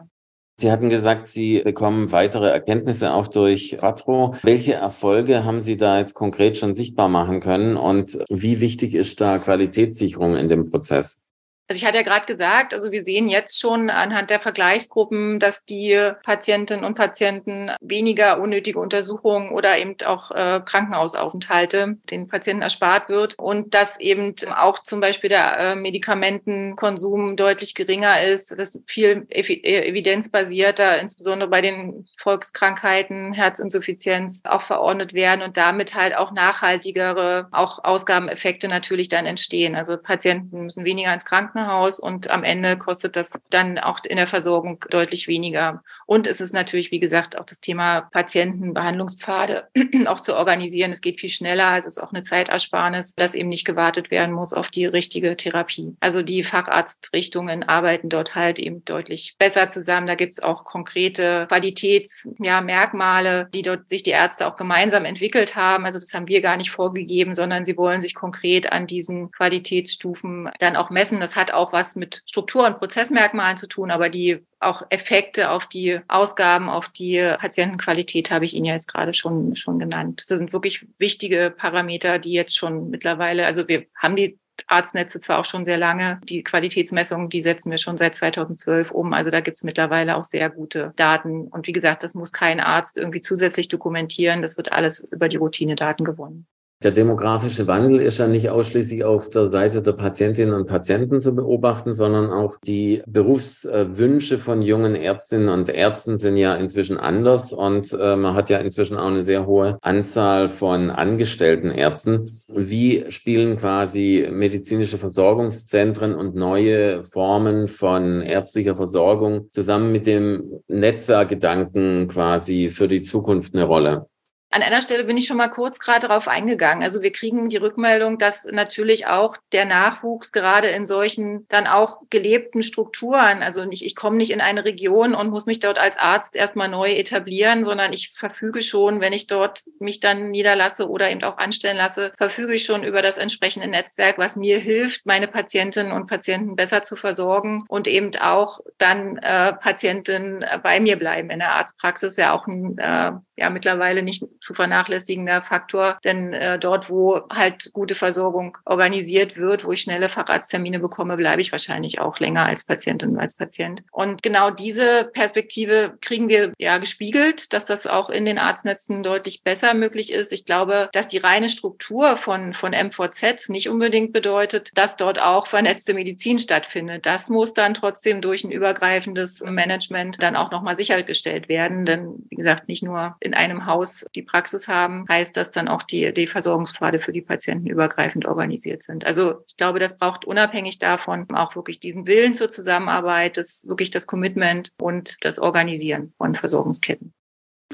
Sie 0.59 0.71
hatten 0.71 0.89
gesagt, 0.89 1.27
Sie 1.27 1.61
bekommen 1.61 2.11
weitere 2.11 2.47
Erkenntnisse 2.47 3.11
auch 3.11 3.27
durch 3.27 3.75
Quattro. 3.79 4.35
Welche 4.43 4.73
Erfolge 4.73 5.43
haben 5.43 5.61
Sie 5.61 5.77
da 5.77 5.99
jetzt 5.99 6.13
konkret 6.13 6.57
schon 6.57 6.75
sichtbar 6.75 7.09
machen 7.09 7.39
können 7.39 7.75
und 7.75 8.19
wie 8.29 8.59
wichtig 8.59 8.93
ist 8.93 9.19
da 9.19 9.39
Qualitätssicherung 9.39 10.35
in 10.35 10.49
dem 10.49 10.69
Prozess? 10.69 11.23
Also 11.69 11.77
ich 11.77 11.85
hatte 11.85 11.97
ja 11.97 12.03
gerade 12.03 12.25
gesagt, 12.25 12.73
also 12.73 12.91
wir 12.91 13.03
sehen 13.03 13.29
jetzt 13.29 13.57
schon 13.57 13.89
anhand 13.89 14.29
der 14.29 14.41
Vergleichsgruppen, 14.41 15.39
dass 15.39 15.63
die 15.63 15.97
Patientinnen 16.23 16.83
und 16.83 16.95
Patienten 16.95 17.71
weniger 17.79 18.41
unnötige 18.41 18.79
Untersuchungen 18.79 19.51
oder 19.51 19.77
eben 19.77 19.95
auch 20.05 20.31
äh, 20.31 20.59
Krankenhausaufenthalte 20.65 21.95
den 22.09 22.27
Patienten 22.27 22.63
erspart 22.63 23.07
wird 23.07 23.39
und 23.39 23.73
dass 23.73 23.97
eben 24.01 24.35
auch 24.53 24.79
zum 24.79 24.99
Beispiel 24.99 25.29
der 25.29 25.57
äh, 25.57 25.75
Medikamentenkonsum 25.75 27.37
deutlich 27.37 27.75
geringer 27.75 28.21
ist, 28.23 28.59
dass 28.59 28.81
viel 28.85 29.25
ev 29.29 29.49
evidenzbasierter, 29.49 30.99
insbesondere 30.99 31.49
bei 31.49 31.61
den 31.61 32.05
Volkskrankheiten, 32.17 33.31
Herzinsuffizienz 33.31 34.41
auch 34.43 34.61
verordnet 34.61 35.13
werden 35.13 35.41
und 35.41 35.55
damit 35.55 35.95
halt 35.95 36.15
auch 36.17 36.33
nachhaltigere, 36.33 37.47
auch 37.51 37.81
Ausgabeneffekte 37.85 38.67
natürlich 38.67 39.07
dann 39.07 39.25
entstehen. 39.25 39.75
Also 39.75 39.95
Patienten 39.95 40.65
müssen 40.65 40.83
weniger 40.83 41.13
ins 41.13 41.23
Krankenhaus 41.23 41.52
Krankenhaus 41.53 41.99
und 41.99 42.29
am 42.29 42.43
Ende 42.43 42.77
kostet 42.77 43.15
das 43.15 43.39
dann 43.49 43.77
auch 43.77 43.99
in 44.07 44.17
der 44.17 44.27
Versorgung 44.27 44.83
deutlich 44.89 45.27
weniger. 45.27 45.83
Und 46.05 46.27
es 46.27 46.41
ist 46.41 46.53
natürlich, 46.53 46.91
wie 46.91 46.99
gesagt, 46.99 47.37
auch 47.39 47.45
das 47.45 47.61
Thema 47.61 48.01
Patientenbehandlungspfade 48.11 49.69
auch 50.07 50.19
zu 50.19 50.35
organisieren. 50.35 50.91
Es 50.91 51.01
geht 51.01 51.19
viel 51.19 51.29
schneller. 51.29 51.77
Es 51.77 51.85
ist 51.85 52.01
auch 52.01 52.11
eine 52.11 52.23
Zeitersparnis, 52.23 53.15
dass 53.15 53.35
eben 53.35 53.49
nicht 53.49 53.65
gewartet 53.65 54.11
werden 54.11 54.33
muss 54.33 54.53
auf 54.53 54.67
die 54.69 54.85
richtige 54.85 55.37
Therapie. 55.37 55.95
Also 55.99 56.23
die 56.23 56.43
Facharztrichtungen 56.43 57.63
arbeiten 57.63 58.09
dort 58.09 58.35
halt 58.35 58.59
eben 58.59 58.83
deutlich 58.85 59.35
besser 59.37 59.69
zusammen. 59.69 60.07
Da 60.07 60.15
gibt 60.15 60.33
es 60.33 60.43
auch 60.43 60.63
konkrete 60.63 61.45
Qualitätsmerkmale, 61.47 63.29
ja, 63.29 63.43
die 63.45 63.61
dort 63.61 63.89
sich 63.89 64.03
die 64.03 64.11
Ärzte 64.11 64.47
auch 64.47 64.55
gemeinsam 64.57 65.05
entwickelt 65.05 65.55
haben. 65.55 65.85
Also 65.85 65.99
das 65.99 66.13
haben 66.13 66.27
wir 66.27 66.41
gar 66.41 66.57
nicht 66.57 66.71
vorgegeben, 66.71 67.35
sondern 67.35 67.65
sie 67.65 67.77
wollen 67.77 68.01
sich 68.01 68.15
konkret 68.15 68.71
an 68.71 68.87
diesen 68.87 69.31
Qualitätsstufen 69.31 70.49
dann 70.59 70.75
auch 70.75 70.89
messen. 70.89 71.19
Das 71.19 71.35
hat 71.43 71.53
auch 71.53 71.73
was 71.73 71.95
mit 71.95 72.23
Struktur- 72.25 72.65
und 72.65 72.77
Prozessmerkmalen 72.77 73.57
zu 73.57 73.67
tun, 73.67 73.91
aber 73.91 74.09
die 74.09 74.45
auch 74.59 74.83
Effekte 74.89 75.51
auf 75.51 75.65
die 75.65 75.99
Ausgaben, 76.07 76.69
auf 76.69 76.87
die 76.89 77.19
Patientenqualität 77.37 78.31
habe 78.31 78.45
ich 78.45 78.53
Ihnen 78.53 78.65
ja 78.65 78.73
jetzt 78.73 78.87
gerade 78.87 79.13
schon, 79.13 79.55
schon 79.55 79.77
genannt. 79.77 80.21
Das 80.21 80.37
sind 80.37 80.53
wirklich 80.53 80.87
wichtige 80.97 81.53
Parameter, 81.55 82.17
die 82.17 82.31
jetzt 82.31 82.57
schon 82.57 82.89
mittlerweile, 82.89 83.45
also 83.45 83.67
wir 83.67 83.85
haben 83.95 84.15
die 84.15 84.39
Arztnetze 84.67 85.19
zwar 85.19 85.39
auch 85.39 85.45
schon 85.45 85.65
sehr 85.65 85.77
lange. 85.77 86.19
Die 86.23 86.43
Qualitätsmessungen, 86.43 87.29
die 87.29 87.41
setzen 87.41 87.69
wir 87.71 87.77
schon 87.77 87.97
seit 87.97 88.15
2012 88.15 88.91
um. 88.91 89.13
Also 89.13 89.29
da 89.29 89.41
gibt 89.41 89.57
es 89.57 89.63
mittlerweile 89.63 90.15
auch 90.15 90.23
sehr 90.23 90.49
gute 90.49 90.93
Daten. 90.95 91.47
Und 91.47 91.67
wie 91.67 91.73
gesagt, 91.73 92.03
das 92.03 92.13
muss 92.13 92.31
kein 92.31 92.59
Arzt 92.59 92.97
irgendwie 92.97 93.21
zusätzlich 93.21 93.67
dokumentieren. 93.67 94.41
Das 94.41 94.57
wird 94.57 94.71
alles 94.71 95.01
über 95.11 95.27
die 95.27 95.37
Routinedaten 95.37 96.05
gewonnen. 96.05 96.47
Der 96.83 96.91
demografische 96.91 97.65
Wandel 97.65 98.01
ist 98.01 98.17
ja 98.17 98.27
nicht 98.27 98.49
ausschließlich 98.49 99.05
auf 99.05 99.29
der 99.29 99.49
Seite 99.49 99.81
der 99.81 99.93
Patientinnen 99.93 100.53
und 100.53 100.67
Patienten 100.67 101.21
zu 101.21 101.33
beobachten, 101.33 101.93
sondern 101.93 102.29
auch 102.29 102.57
die 102.57 103.01
Berufswünsche 103.07 104.37
von 104.37 104.61
jungen 104.61 104.93
Ärztinnen 104.93 105.47
und 105.47 105.69
Ärzten 105.69 106.17
sind 106.17 106.35
ja 106.35 106.55
inzwischen 106.55 106.97
anders 106.97 107.53
und 107.53 107.93
äh, 107.97 108.17
man 108.17 108.35
hat 108.35 108.49
ja 108.49 108.57
inzwischen 108.57 108.97
auch 108.97 109.07
eine 109.07 109.23
sehr 109.23 109.45
hohe 109.45 109.77
Anzahl 109.81 110.49
von 110.49 110.89
angestellten 110.89 111.71
Ärzten. 111.71 112.41
Wie 112.49 113.05
spielen 113.07 113.55
quasi 113.55 114.27
medizinische 114.29 114.97
Versorgungszentren 114.97 116.13
und 116.13 116.35
neue 116.35 117.01
Formen 117.01 117.69
von 117.69 118.21
ärztlicher 118.21 118.75
Versorgung 118.75 119.47
zusammen 119.51 119.93
mit 119.93 120.05
dem 120.05 120.59
Netzwerkgedanken 120.67 122.09
quasi 122.09 122.69
für 122.69 122.89
die 122.89 123.03
Zukunft 123.03 123.55
eine 123.55 123.63
Rolle? 123.63 124.07
An 124.53 124.61
einer 124.61 124.83
Stelle 124.83 125.05
bin 125.05 125.17
ich 125.17 125.25
schon 125.25 125.37
mal 125.37 125.47
kurz 125.47 125.79
gerade 125.79 126.07
darauf 126.07 126.27
eingegangen. 126.27 126.83
Also 126.83 127.01
wir 127.01 127.11
kriegen 127.11 127.49
die 127.49 127.57
Rückmeldung, 127.57 128.19
dass 128.19 128.45
natürlich 128.45 129.07
auch 129.07 129.35
der 129.51 129.65
Nachwuchs 129.65 130.31
gerade 130.31 130.67
in 130.67 130.85
solchen 130.85 131.47
dann 131.47 131.65
auch 131.65 132.01
gelebten 132.11 132.61
Strukturen, 132.61 133.41
also 133.41 133.65
nicht, 133.65 133.83
ich 133.83 133.95
komme 133.95 134.17
nicht 134.17 134.29
in 134.29 134.41
eine 134.41 134.63
Region 134.63 135.15
und 135.15 135.31
muss 135.31 135.47
mich 135.47 135.59
dort 135.59 135.79
als 135.79 135.97
Arzt 135.97 136.35
erstmal 136.35 136.69
neu 136.69 136.91
etablieren, 136.91 137.63
sondern 137.63 137.93
ich 137.93 138.13
verfüge 138.15 138.61
schon, 138.61 139.01
wenn 139.01 139.11
ich 139.11 139.25
dort 139.25 139.63
mich 139.79 139.99
dann 139.99 140.29
niederlasse 140.29 140.87
oder 140.87 141.09
eben 141.09 141.23
auch 141.23 141.39
anstellen 141.39 141.77
lasse, 141.77 142.13
verfüge 142.19 142.53
ich 142.53 142.63
schon 142.63 142.83
über 142.83 143.01
das 143.01 143.17
entsprechende 143.17 143.67
Netzwerk, 143.67 144.19
was 144.19 144.35
mir 144.35 144.59
hilft, 144.59 145.07
meine 145.07 145.27
Patientinnen 145.27 145.91
und 145.91 146.05
Patienten 146.05 146.55
besser 146.55 146.83
zu 146.83 146.95
versorgen 146.95 147.65
und 147.69 147.87
eben 147.87 148.11
auch 148.21 148.59
dann 148.77 149.17
äh, 149.17 149.53
Patienten 149.53 150.45
bei 150.61 150.79
mir 150.79 150.99
bleiben 150.99 151.31
in 151.31 151.39
der 151.39 151.53
Arztpraxis, 151.53 152.17
ja 152.17 152.33
auch 152.33 152.45
ein 152.45 152.77
äh, 152.77 153.13
ja 153.35 153.49
mittlerweile 153.49 154.03
nicht 154.03 154.23
zu 154.39 154.53
vernachlässigender 154.53 155.41
Faktor, 155.41 155.97
denn 156.03 156.33
äh, 156.33 156.59
dort, 156.59 156.89
wo 156.89 157.21
halt 157.31 157.71
gute 157.73 157.95
Versorgung 157.95 158.57
organisiert 158.65 159.37
wird, 159.37 159.65
wo 159.65 159.71
ich 159.71 159.81
schnelle 159.81 160.09
Facharzttermine 160.09 160.79
bekomme, 160.79 161.17
bleibe 161.17 161.41
ich 161.41 161.51
wahrscheinlich 161.51 161.99
auch 161.99 162.19
länger 162.19 162.45
als 162.45 162.63
Patientin 162.63 163.09
und 163.09 163.19
als 163.19 163.33
Patient. 163.33 163.83
Und 163.91 164.21
genau 164.21 164.51
diese 164.51 165.09
Perspektive 165.13 165.97
kriegen 166.01 166.29
wir 166.29 166.53
ja 166.59 166.77
gespiegelt, 166.77 167.53
dass 167.53 167.65
das 167.65 167.87
auch 167.87 168.09
in 168.09 168.25
den 168.25 168.37
Arztnetzen 168.37 169.03
deutlich 169.03 169.43
besser 169.43 169.73
möglich 169.73 170.11
ist. 170.11 170.31
Ich 170.31 170.45
glaube, 170.45 170.89
dass 170.93 171.07
die 171.07 171.17
reine 171.17 171.49
Struktur 171.49 172.17
von, 172.17 172.53
von 172.53 172.71
MVZs 172.71 173.49
nicht 173.49 173.69
unbedingt 173.69 174.13
bedeutet, 174.13 174.71
dass 174.75 174.95
dort 174.95 175.19
auch 175.19 175.47
vernetzte 175.47 175.93
Medizin 175.93 176.39
stattfindet. 176.39 177.05
Das 177.05 177.29
muss 177.29 177.53
dann 177.53 177.73
trotzdem 177.73 178.21
durch 178.21 178.43
ein 178.43 178.51
übergreifendes 178.51 179.43
Management 179.43 180.21
dann 180.21 180.35
auch 180.35 180.51
nochmal 180.51 180.77
sichergestellt 180.77 181.49
werden. 181.49 181.85
Denn, 181.85 182.25
wie 182.29 182.35
gesagt, 182.35 182.67
nicht 182.67 182.83
nur 182.83 183.15
in 183.23 183.33
einem 183.33 183.65
Haus 183.65 184.05
die 184.15 184.21
Praxis 184.21 184.67
haben, 184.67 185.05
heißt, 185.09 185.35
dass 185.37 185.51
dann 185.51 185.67
auch 185.67 185.83
die, 185.83 186.13
die 186.13 186.27
Versorgungspfade 186.27 186.99
für 186.99 187.13
die 187.13 187.21
Patienten 187.21 187.67
übergreifend 187.67 188.25
organisiert 188.25 188.83
sind. 188.83 189.05
Also 189.05 189.35
ich 189.47 189.57
glaube, 189.57 189.79
das 189.79 189.97
braucht 189.97 190.25
unabhängig 190.25 190.79
davon 190.79 191.25
auch 191.33 191.55
wirklich 191.55 191.79
diesen 191.79 192.05
Willen 192.07 192.33
zur 192.33 192.49
Zusammenarbeit, 192.49 193.37
das 193.37 193.65
wirklich 193.67 193.91
das 193.91 194.07
Commitment 194.07 194.71
und 194.79 195.17
das 195.21 195.39
Organisieren 195.39 196.13
von 196.17 196.35
Versorgungsketten. 196.35 197.13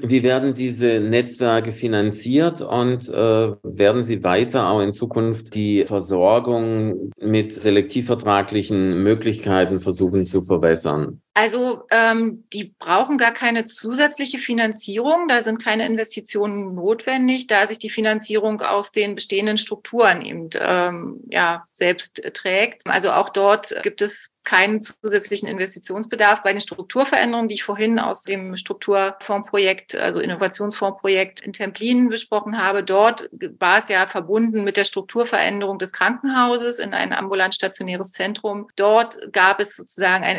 Wie 0.01 0.24
werden 0.24 0.53
diese 0.53 1.01
Netzwerke 1.01 1.72
finanziert 1.72 2.62
und 2.62 3.10
äh, 3.10 3.51
werden 3.63 4.01
Sie 4.01 4.24
weiter 4.24 4.70
auch 4.70 4.79
in 4.79 4.94
Zukunft 4.94 5.56
die 5.56 5.84
Versorgung 5.86 7.12
mit 7.22 7.51
selektivvertraglichen 7.51 9.03
Möglichkeiten 9.03 9.79
versuchen 9.79 10.24
zu 10.24 10.41
verbessern? 10.41 11.22
Also 11.39 11.84
ähm, 11.89 12.43
die 12.51 12.75
brauchen 12.79 13.17
gar 13.17 13.31
keine 13.31 13.63
zusätzliche 13.63 14.39
Finanzierung, 14.39 15.29
da 15.29 15.41
sind 15.41 15.63
keine 15.63 15.86
Investitionen 15.86 16.75
notwendig, 16.75 17.48
da 17.48 17.65
sich 17.65 17.79
die 17.79 17.89
Finanzierung 17.89 18.60
aus 18.60 18.91
den 18.91 19.15
bestehenden 19.15 19.58
Strukturen 19.58 20.22
eben 20.22 20.50
ähm, 20.60 21.22
ja 21.29 21.65
selbst 21.74 22.22
trägt. 22.34 22.86
Also 22.88 23.12
auch 23.12 23.29
dort 23.29 23.74
gibt 23.84 24.01
es 24.01 24.34
keinen 24.50 24.81
zusätzlichen 24.81 25.48
Investitionsbedarf. 25.48 26.41
Bei 26.41 26.51
den 26.51 26.62
Strukturveränderungen, 26.62 27.50
die 27.50 27.55
ich 27.55 27.63
vorhin 27.63 28.00
aus 28.00 28.24
dem 28.24 28.58
Strukturfondsprojekt, 28.58 29.96
also 29.96 30.19
Innovationsfondsprojekt 30.19 31.41
in 31.41 31.53
Templin 31.53 32.10
besprochen 32.10 32.58
habe, 32.58 32.84
dort 32.84 33.29
war 33.60 33.77
es 33.77 33.89
ja 33.89 34.08
verbunden 34.08 34.63
mit 34.63 34.75
der 34.75 34.86
Strukturveränderung 34.86 35.77
des 35.77 35.93
Krankenhauses 35.93 36.79
in 36.79 36.96
ein 36.96 37.13
ambulant 37.13 37.53
stationäres 37.53 38.12
Zentrum. 38.12 38.69
Dort 38.75 39.31
gab 39.31 39.60
es 39.60 39.75
sozusagen 39.75 40.24
ein 40.24 40.38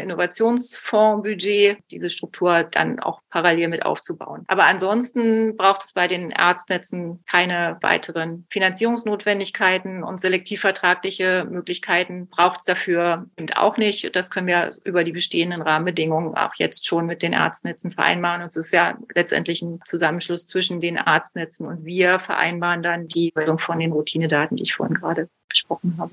Innovationsfondsbudget, 0.90 1.78
diese 1.90 2.10
Struktur 2.10 2.64
dann 2.64 3.00
auch 3.00 3.20
parallel 3.30 3.68
mit 3.68 3.84
aufzubauen. 3.84 4.44
Aber 4.48 4.64
ansonsten 4.64 5.56
braucht 5.56 5.82
es 5.82 5.92
bei 5.92 6.06
den 6.06 6.32
Arztnetzen 6.32 7.22
keine 7.28 7.78
weiteren 7.80 8.46
Finanzierungsnotwendigkeiten 8.50 10.02
und 10.02 10.20
selektivvertragliche 10.20 11.46
Möglichkeiten 11.48 12.28
braucht 12.28 12.60
es 12.60 12.64
dafür 12.64 13.26
eben 13.38 13.52
auch 13.54 13.76
nicht 13.76 14.14
das 14.14 14.30
können 14.30 14.46
wir 14.46 14.72
über 14.84 15.04
die 15.04 15.12
bestehenden 15.12 15.62
Rahmenbedingungen 15.62 16.34
auch 16.34 16.54
jetzt 16.56 16.86
schon 16.86 17.06
mit 17.06 17.22
den 17.22 17.34
Arztnetzen 17.34 17.92
vereinbaren. 17.92 18.42
Und 18.42 18.48
es 18.48 18.56
ist 18.56 18.72
ja 18.72 18.98
letztendlich 19.14 19.62
ein 19.62 19.80
Zusammenschluss 19.84 20.46
zwischen 20.46 20.80
den 20.80 20.98
Arztnetzen 20.98 21.66
und 21.66 21.84
wir 21.84 22.18
vereinbaren 22.18 22.82
dann 22.82 23.08
die 23.08 23.32
Meldung 23.34 23.58
von 23.58 23.78
den 23.78 23.92
Routinedaten, 23.92 24.56
die 24.56 24.64
ich 24.64 24.74
vorhin 24.74 24.94
gerade 24.94 25.28
besprochen 25.48 25.96
habe. 25.98 26.12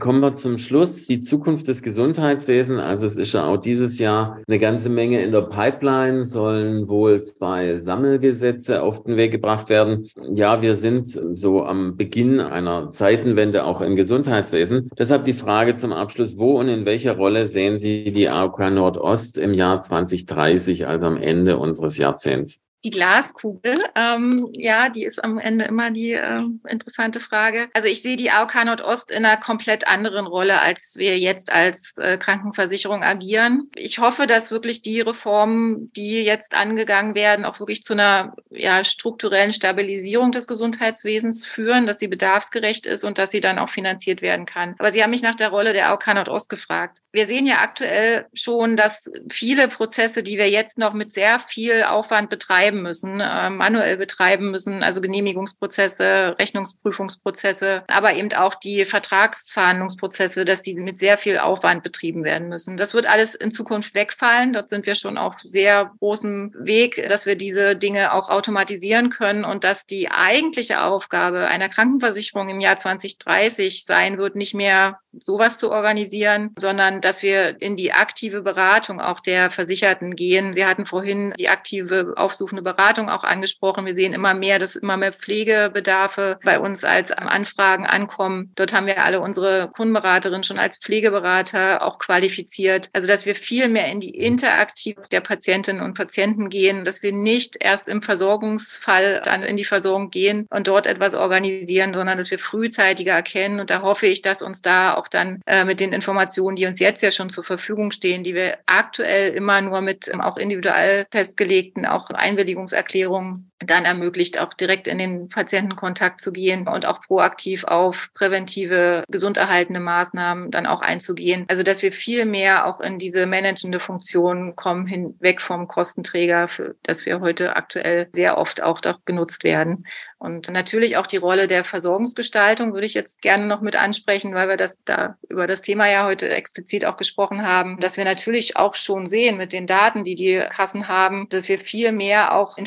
Kommen 0.00 0.20
wir 0.20 0.34
zum 0.34 0.58
Schluss. 0.58 1.06
Die 1.06 1.20
Zukunft 1.20 1.68
des 1.68 1.80
Gesundheitswesens. 1.80 2.80
Also 2.80 3.06
es 3.06 3.16
ist 3.16 3.32
ja 3.32 3.46
auch 3.46 3.56
dieses 3.56 3.98
Jahr 3.98 4.40
eine 4.46 4.58
ganze 4.58 4.90
Menge 4.90 5.22
in 5.22 5.30
der 5.30 5.42
Pipeline, 5.42 6.24
sollen 6.24 6.88
wohl 6.88 7.22
zwei 7.22 7.78
Sammelgesetze 7.78 8.82
auf 8.82 9.04
den 9.04 9.16
Weg 9.16 9.30
gebracht 9.30 9.68
werden. 9.68 10.08
Ja, 10.34 10.60
wir 10.60 10.74
sind 10.74 11.08
so 11.08 11.64
am 11.64 11.96
Beginn 11.96 12.40
einer 12.40 12.90
Zeitenwende 12.90 13.64
auch 13.64 13.80
im 13.80 13.94
Gesundheitswesen. 13.94 14.90
Deshalb 14.98 15.24
die 15.24 15.32
Frage 15.32 15.76
zum 15.76 15.92
Abschluss, 15.92 16.36
wo 16.36 16.58
und 16.58 16.68
in 16.68 16.84
welcher 16.84 17.16
Rolle 17.16 17.46
sehen 17.46 17.78
Sie 17.78 18.12
die 18.12 18.28
AOK 18.28 18.58
Nordost 18.70 19.38
im 19.38 19.54
Jahr 19.54 19.80
2030, 19.80 20.86
also 20.86 21.06
am 21.06 21.16
Ende 21.16 21.58
unseres 21.58 21.96
Jahrzehnts? 21.96 22.60
Die 22.86 22.92
Glaskugel, 22.92 23.82
ähm, 23.96 24.48
ja, 24.52 24.88
die 24.88 25.04
ist 25.04 25.22
am 25.22 25.38
Ende 25.38 25.64
immer 25.64 25.90
die 25.90 26.12
äh, 26.12 26.42
interessante 26.68 27.18
Frage. 27.18 27.68
Also 27.74 27.88
ich 27.88 28.00
sehe 28.00 28.16
die 28.16 28.30
AOK 28.30 28.64
Nordost 28.64 29.10
in 29.10 29.24
einer 29.24 29.36
komplett 29.36 29.88
anderen 29.88 30.26
Rolle, 30.26 30.60
als 30.60 30.94
wir 30.96 31.18
jetzt 31.18 31.50
als 31.50 31.98
äh, 31.98 32.16
Krankenversicherung 32.16 33.02
agieren. 33.02 33.68
Ich 33.74 33.98
hoffe, 33.98 34.28
dass 34.28 34.52
wirklich 34.52 34.82
die 34.82 35.00
Reformen, 35.00 35.88
die 35.96 36.22
jetzt 36.22 36.54
angegangen 36.54 37.16
werden, 37.16 37.44
auch 37.44 37.58
wirklich 37.58 37.82
zu 37.82 37.94
einer 37.94 38.36
ja, 38.50 38.84
strukturellen 38.84 39.52
Stabilisierung 39.52 40.30
des 40.30 40.46
Gesundheitswesens 40.46 41.44
führen, 41.44 41.86
dass 41.86 41.98
sie 41.98 42.08
bedarfsgerecht 42.08 42.86
ist 42.86 43.02
und 43.02 43.18
dass 43.18 43.32
sie 43.32 43.40
dann 43.40 43.58
auch 43.58 43.68
finanziert 43.68 44.22
werden 44.22 44.46
kann. 44.46 44.76
Aber 44.78 44.92
Sie 44.92 45.02
haben 45.02 45.10
mich 45.10 45.22
nach 45.22 45.34
der 45.34 45.48
Rolle 45.48 45.72
der 45.72 45.88
AOK 45.88 46.06
Nordost 46.06 46.48
gefragt. 46.48 46.98
Wir 47.10 47.26
sehen 47.26 47.46
ja 47.46 47.58
aktuell 47.58 48.26
schon, 48.32 48.76
dass 48.76 49.10
viele 49.28 49.66
Prozesse, 49.66 50.22
die 50.22 50.38
wir 50.38 50.48
jetzt 50.48 50.78
noch 50.78 50.92
mit 50.92 51.12
sehr 51.12 51.40
viel 51.40 51.82
Aufwand 51.82 52.30
betreiben, 52.30 52.75
betreiben 52.76 52.82
müssen, 52.82 53.20
äh, 53.20 53.50
manuell 53.50 53.96
betreiben 53.96 54.50
müssen, 54.50 54.82
also 54.82 55.00
Genehmigungsprozesse, 55.00 56.36
Rechnungsprüfungsprozesse, 56.38 57.84
aber 57.88 58.14
eben 58.14 58.32
auch 58.34 58.54
die 58.54 58.84
Vertragsverhandlungsprozesse, 58.84 60.44
dass 60.44 60.62
die 60.62 60.74
mit 60.76 60.98
sehr 60.98 61.18
viel 61.18 61.38
Aufwand 61.38 61.82
betrieben 61.82 62.24
werden 62.24 62.48
müssen. 62.48 62.76
Das 62.76 62.94
wird 62.94 63.06
alles 63.06 63.34
in 63.34 63.50
Zukunft 63.50 63.94
wegfallen. 63.94 64.52
Dort 64.52 64.68
sind 64.68 64.86
wir 64.86 64.94
schon 64.94 65.18
auf 65.18 65.34
sehr 65.44 65.92
großem 65.98 66.54
Weg, 66.58 67.06
dass 67.08 67.26
wir 67.26 67.36
diese 67.36 67.76
Dinge 67.76 68.12
auch 68.12 68.28
automatisieren 68.28 69.10
können 69.10 69.44
und 69.44 69.64
dass 69.64 69.86
die 69.86 70.10
eigentliche 70.10 70.82
Aufgabe 70.82 71.46
einer 71.46 71.68
Krankenversicherung 71.68 72.48
im 72.48 72.60
Jahr 72.60 72.76
2030 72.76 73.84
sein 73.84 74.18
wird, 74.18 74.36
nicht 74.36 74.54
mehr 74.54 74.98
sowas 75.18 75.58
zu 75.58 75.70
organisieren, 75.70 76.52
sondern 76.58 77.00
dass 77.00 77.22
wir 77.22 77.60
in 77.60 77.76
die 77.76 77.92
aktive 77.92 78.42
Beratung 78.42 79.00
auch 79.00 79.20
der 79.20 79.50
Versicherten 79.50 80.16
gehen. 80.16 80.54
Sie 80.54 80.64
hatten 80.64 80.86
vorhin 80.86 81.34
die 81.38 81.48
aktive 81.48 82.14
aufsuchende 82.16 82.62
Beratung 82.62 83.08
auch 83.08 83.24
angesprochen. 83.24 83.86
Wir 83.86 83.94
sehen 83.94 84.12
immer 84.12 84.34
mehr, 84.34 84.58
dass 84.58 84.76
immer 84.76 84.96
mehr 84.96 85.12
Pflegebedarfe 85.12 86.38
bei 86.44 86.58
uns 86.58 86.84
als 86.84 87.10
Anfragen 87.12 87.86
ankommen. 87.86 88.52
Dort 88.54 88.72
haben 88.72 88.86
wir 88.86 89.04
alle 89.04 89.20
unsere 89.20 89.70
Kundenberaterinnen 89.74 90.44
schon 90.44 90.58
als 90.58 90.78
Pflegeberater 90.78 91.82
auch 91.82 91.98
qualifiziert. 91.98 92.88
Also, 92.92 93.06
dass 93.06 93.26
wir 93.26 93.34
viel 93.34 93.68
mehr 93.68 93.86
in 93.86 94.00
die 94.00 94.16
Interaktive 94.16 95.02
der 95.10 95.20
Patientinnen 95.20 95.82
und 95.82 95.94
Patienten 95.94 96.48
gehen, 96.48 96.84
dass 96.84 97.02
wir 97.02 97.12
nicht 97.12 97.56
erst 97.60 97.88
im 97.88 98.02
Versorgungsfall 98.02 99.22
dann 99.24 99.42
in 99.42 99.56
die 99.56 99.64
Versorgung 99.64 100.10
gehen 100.10 100.46
und 100.50 100.68
dort 100.68 100.86
etwas 100.86 101.14
organisieren, 101.14 101.94
sondern 101.94 102.18
dass 102.18 102.30
wir 102.30 102.38
frühzeitiger 102.38 103.12
erkennen. 103.12 103.60
Und 103.60 103.70
da 103.70 103.82
hoffe 103.82 104.06
ich, 104.06 104.22
dass 104.22 104.42
uns 104.42 104.62
da 104.62 104.94
auch 104.94 105.05
dann 105.08 105.40
äh, 105.46 105.64
mit 105.64 105.80
den 105.80 105.92
Informationen, 105.92 106.56
die 106.56 106.66
uns 106.66 106.80
jetzt 106.80 107.02
ja 107.02 107.10
schon 107.10 107.30
zur 107.30 107.44
Verfügung 107.44 107.92
stehen, 107.92 108.24
die 108.24 108.34
wir 108.34 108.58
aktuell 108.66 109.32
immer 109.34 109.60
nur 109.60 109.80
mit 109.80 110.08
ähm, 110.12 110.20
auch 110.20 110.36
individuell 110.36 111.06
festgelegten, 111.10 111.86
auch 111.86 112.10
Einwilligungserklärungen 112.10 113.50
dann 113.60 113.84
ermöglicht, 113.84 114.40
auch 114.40 114.52
direkt 114.52 114.86
in 114.86 114.98
den 114.98 115.28
Patientenkontakt 115.28 116.20
zu 116.20 116.32
gehen 116.32 116.68
und 116.68 116.86
auch 116.86 117.00
proaktiv 117.00 117.64
auf 117.64 118.10
präventive, 118.14 119.04
gesunderhaltende 119.08 119.80
Maßnahmen 119.80 120.50
dann 120.50 120.66
auch 120.66 120.82
einzugehen. 120.82 121.46
Also, 121.48 121.62
dass 121.62 121.82
wir 121.82 121.92
viel 121.92 122.26
mehr 122.26 122.66
auch 122.66 122.80
in 122.80 122.98
diese 122.98 123.26
managende 123.26 123.80
Funktion 123.80 124.56
kommen, 124.56 124.86
hinweg 124.86 125.40
vom 125.40 125.68
Kostenträger, 125.68 126.48
für 126.48 126.76
das 126.82 127.06
wir 127.06 127.20
heute 127.20 127.56
aktuell 127.56 128.08
sehr 128.12 128.38
oft 128.38 128.62
auch 128.62 128.80
genutzt 129.04 129.42
werden. 129.42 129.86
Und 130.18 130.50
natürlich 130.50 130.96
auch 130.96 131.06
die 131.06 131.18
Rolle 131.18 131.46
der 131.46 131.62
Versorgungsgestaltung 131.62 132.72
würde 132.72 132.86
ich 132.86 132.94
jetzt 132.94 133.20
gerne 133.20 133.46
noch 133.46 133.60
mit 133.60 133.76
ansprechen, 133.76 134.34
weil 134.34 134.48
wir 134.48 134.56
das 134.56 134.82
da 134.84 135.18
über 135.28 135.46
das 135.46 135.60
Thema 135.60 135.90
ja 135.90 136.06
heute 136.06 136.30
explizit 136.30 136.86
auch 136.86 136.96
gesprochen 136.96 137.46
haben, 137.46 137.78
dass 137.80 137.98
wir 137.98 138.04
natürlich 138.04 138.56
auch 138.56 138.74
schon 138.74 139.06
sehen 139.06 139.36
mit 139.36 139.52
den 139.52 139.66
Daten, 139.66 140.04
die 140.04 140.14
die 140.14 140.42
Kassen 140.48 140.88
haben, 140.88 141.28
dass 141.28 141.48
wir 141.50 141.58
viel 141.58 141.92
mehr 141.92 142.34
auch 142.34 142.56
in 142.56 142.66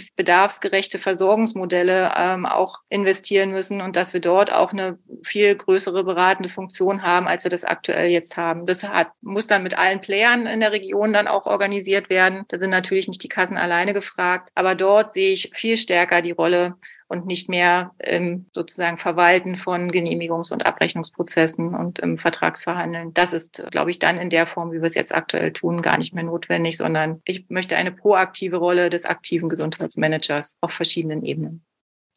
bedarfsgerechte 0.79 0.99
Versorgungsmodelle 0.99 2.13
ähm, 2.15 2.45
auch 2.45 2.79
investieren 2.89 3.51
müssen 3.51 3.81
und 3.81 3.95
dass 3.95 4.13
wir 4.13 4.21
dort 4.21 4.51
auch 4.51 4.71
eine 4.71 4.97
viel 5.23 5.55
größere 5.55 6.03
beratende 6.03 6.49
Funktion 6.49 7.03
haben, 7.03 7.27
als 7.27 7.43
wir 7.43 7.51
das 7.51 7.65
aktuell 7.65 8.09
jetzt 8.09 8.37
haben. 8.37 8.65
Das 8.65 8.83
hat, 8.83 9.09
muss 9.21 9.47
dann 9.47 9.63
mit 9.63 9.77
allen 9.77 10.01
Playern 10.01 10.45
in 10.45 10.59
der 10.59 10.71
Region 10.71 11.13
dann 11.13 11.27
auch 11.27 11.45
organisiert 11.45 12.09
werden. 12.09 12.45
Da 12.47 12.59
sind 12.59 12.69
natürlich 12.69 13.07
nicht 13.07 13.23
die 13.23 13.29
Kassen 13.29 13.57
alleine 13.57 13.93
gefragt, 13.93 14.51
aber 14.55 14.75
dort 14.75 15.13
sehe 15.13 15.33
ich 15.33 15.51
viel 15.53 15.77
stärker 15.77 16.21
die 16.21 16.31
Rolle 16.31 16.75
und 17.09 17.25
nicht 17.25 17.49
mehr 17.49 17.91
im 17.97 18.45
sozusagen 18.53 18.97
Verwalten 18.97 19.57
von 19.57 19.91
Genehmigungs- 19.91 20.53
und 20.53 20.65
Abrechnungsprozessen 20.65 21.73
und 21.73 21.99
im 21.99 22.17
Vertragsverhandeln. 22.17 23.13
Das 23.13 23.33
ist, 23.33 23.65
glaube 23.71 23.91
ich, 23.91 23.99
dann 23.99 24.19
in 24.19 24.29
der 24.29 24.45
Form, 24.45 24.71
wie 24.71 24.77
wir 24.77 24.83
es 24.83 24.95
jetzt 24.95 25.13
aktuell 25.13 25.51
tun, 25.51 25.81
gar 25.81 25.97
nicht 25.97 26.13
mehr 26.13 26.23
notwendig, 26.23 26.77
sondern 26.77 27.21
ich 27.25 27.49
möchte 27.49 27.75
eine 27.75 27.91
proaktive 27.91 28.57
Rolle 28.57 28.89
des 28.91 29.05
aktiven 29.05 29.49
Gesundheitsmanagers 29.49 30.57
auf 30.61 30.71
verschiedenen 30.71 31.25
Ebenen. 31.25 31.65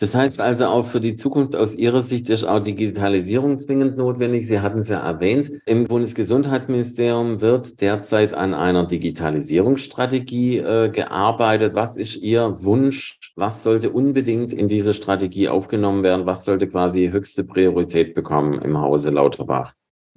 Das 0.03 0.17
heißt 0.17 0.41
also 0.41 0.67
auch 0.67 0.87
für 0.87 1.01
die 1.01 1.15
Zukunft 1.15 1.55
aus 1.55 1.77
Ihrer 1.77 2.03
Sicht 2.03 2.29
ist 2.29 2.43
auch 2.43 2.59
Digitalisierung 2.59 3.61
zwingend 3.61 3.97
notwendig. 3.97 4.49
Sie 4.49 4.59
hatten 4.59 4.81
es 4.81 4.89
ja 4.89 4.99
erwähnt. 4.99 5.53
Im 5.65 5.87
Bundesgesundheitsministerium 5.87 7.41
wird 7.41 7.81
derzeit 7.81 8.35
an 8.35 8.53
einer 8.53 8.85
Digitalisierungsstrategie 8.85 10.59
äh, 10.59 10.89
gearbeitet. 10.89 11.77
Was 11.77 11.97
ist 11.97 12.17
Ihr 12.17 12.65
Wunsch? 12.65 13.21
Was 13.37 13.63
sollte 13.63 13.91
unbedingt 13.91 14.53
in 14.53 14.67
diese 14.67 14.93
Strategie 14.93 15.49
aufgenommen 15.49 16.03
werden? 16.03 16.27
Was 16.27 16.45
sollte 16.45 16.67
quasi 16.67 17.11
höchste 17.13 17.45
Priorität 17.45 18.17
bekommen 18.17 18.61
im 18.61 18.81
Hause 18.81 19.11
Lauterbach? 19.11 19.73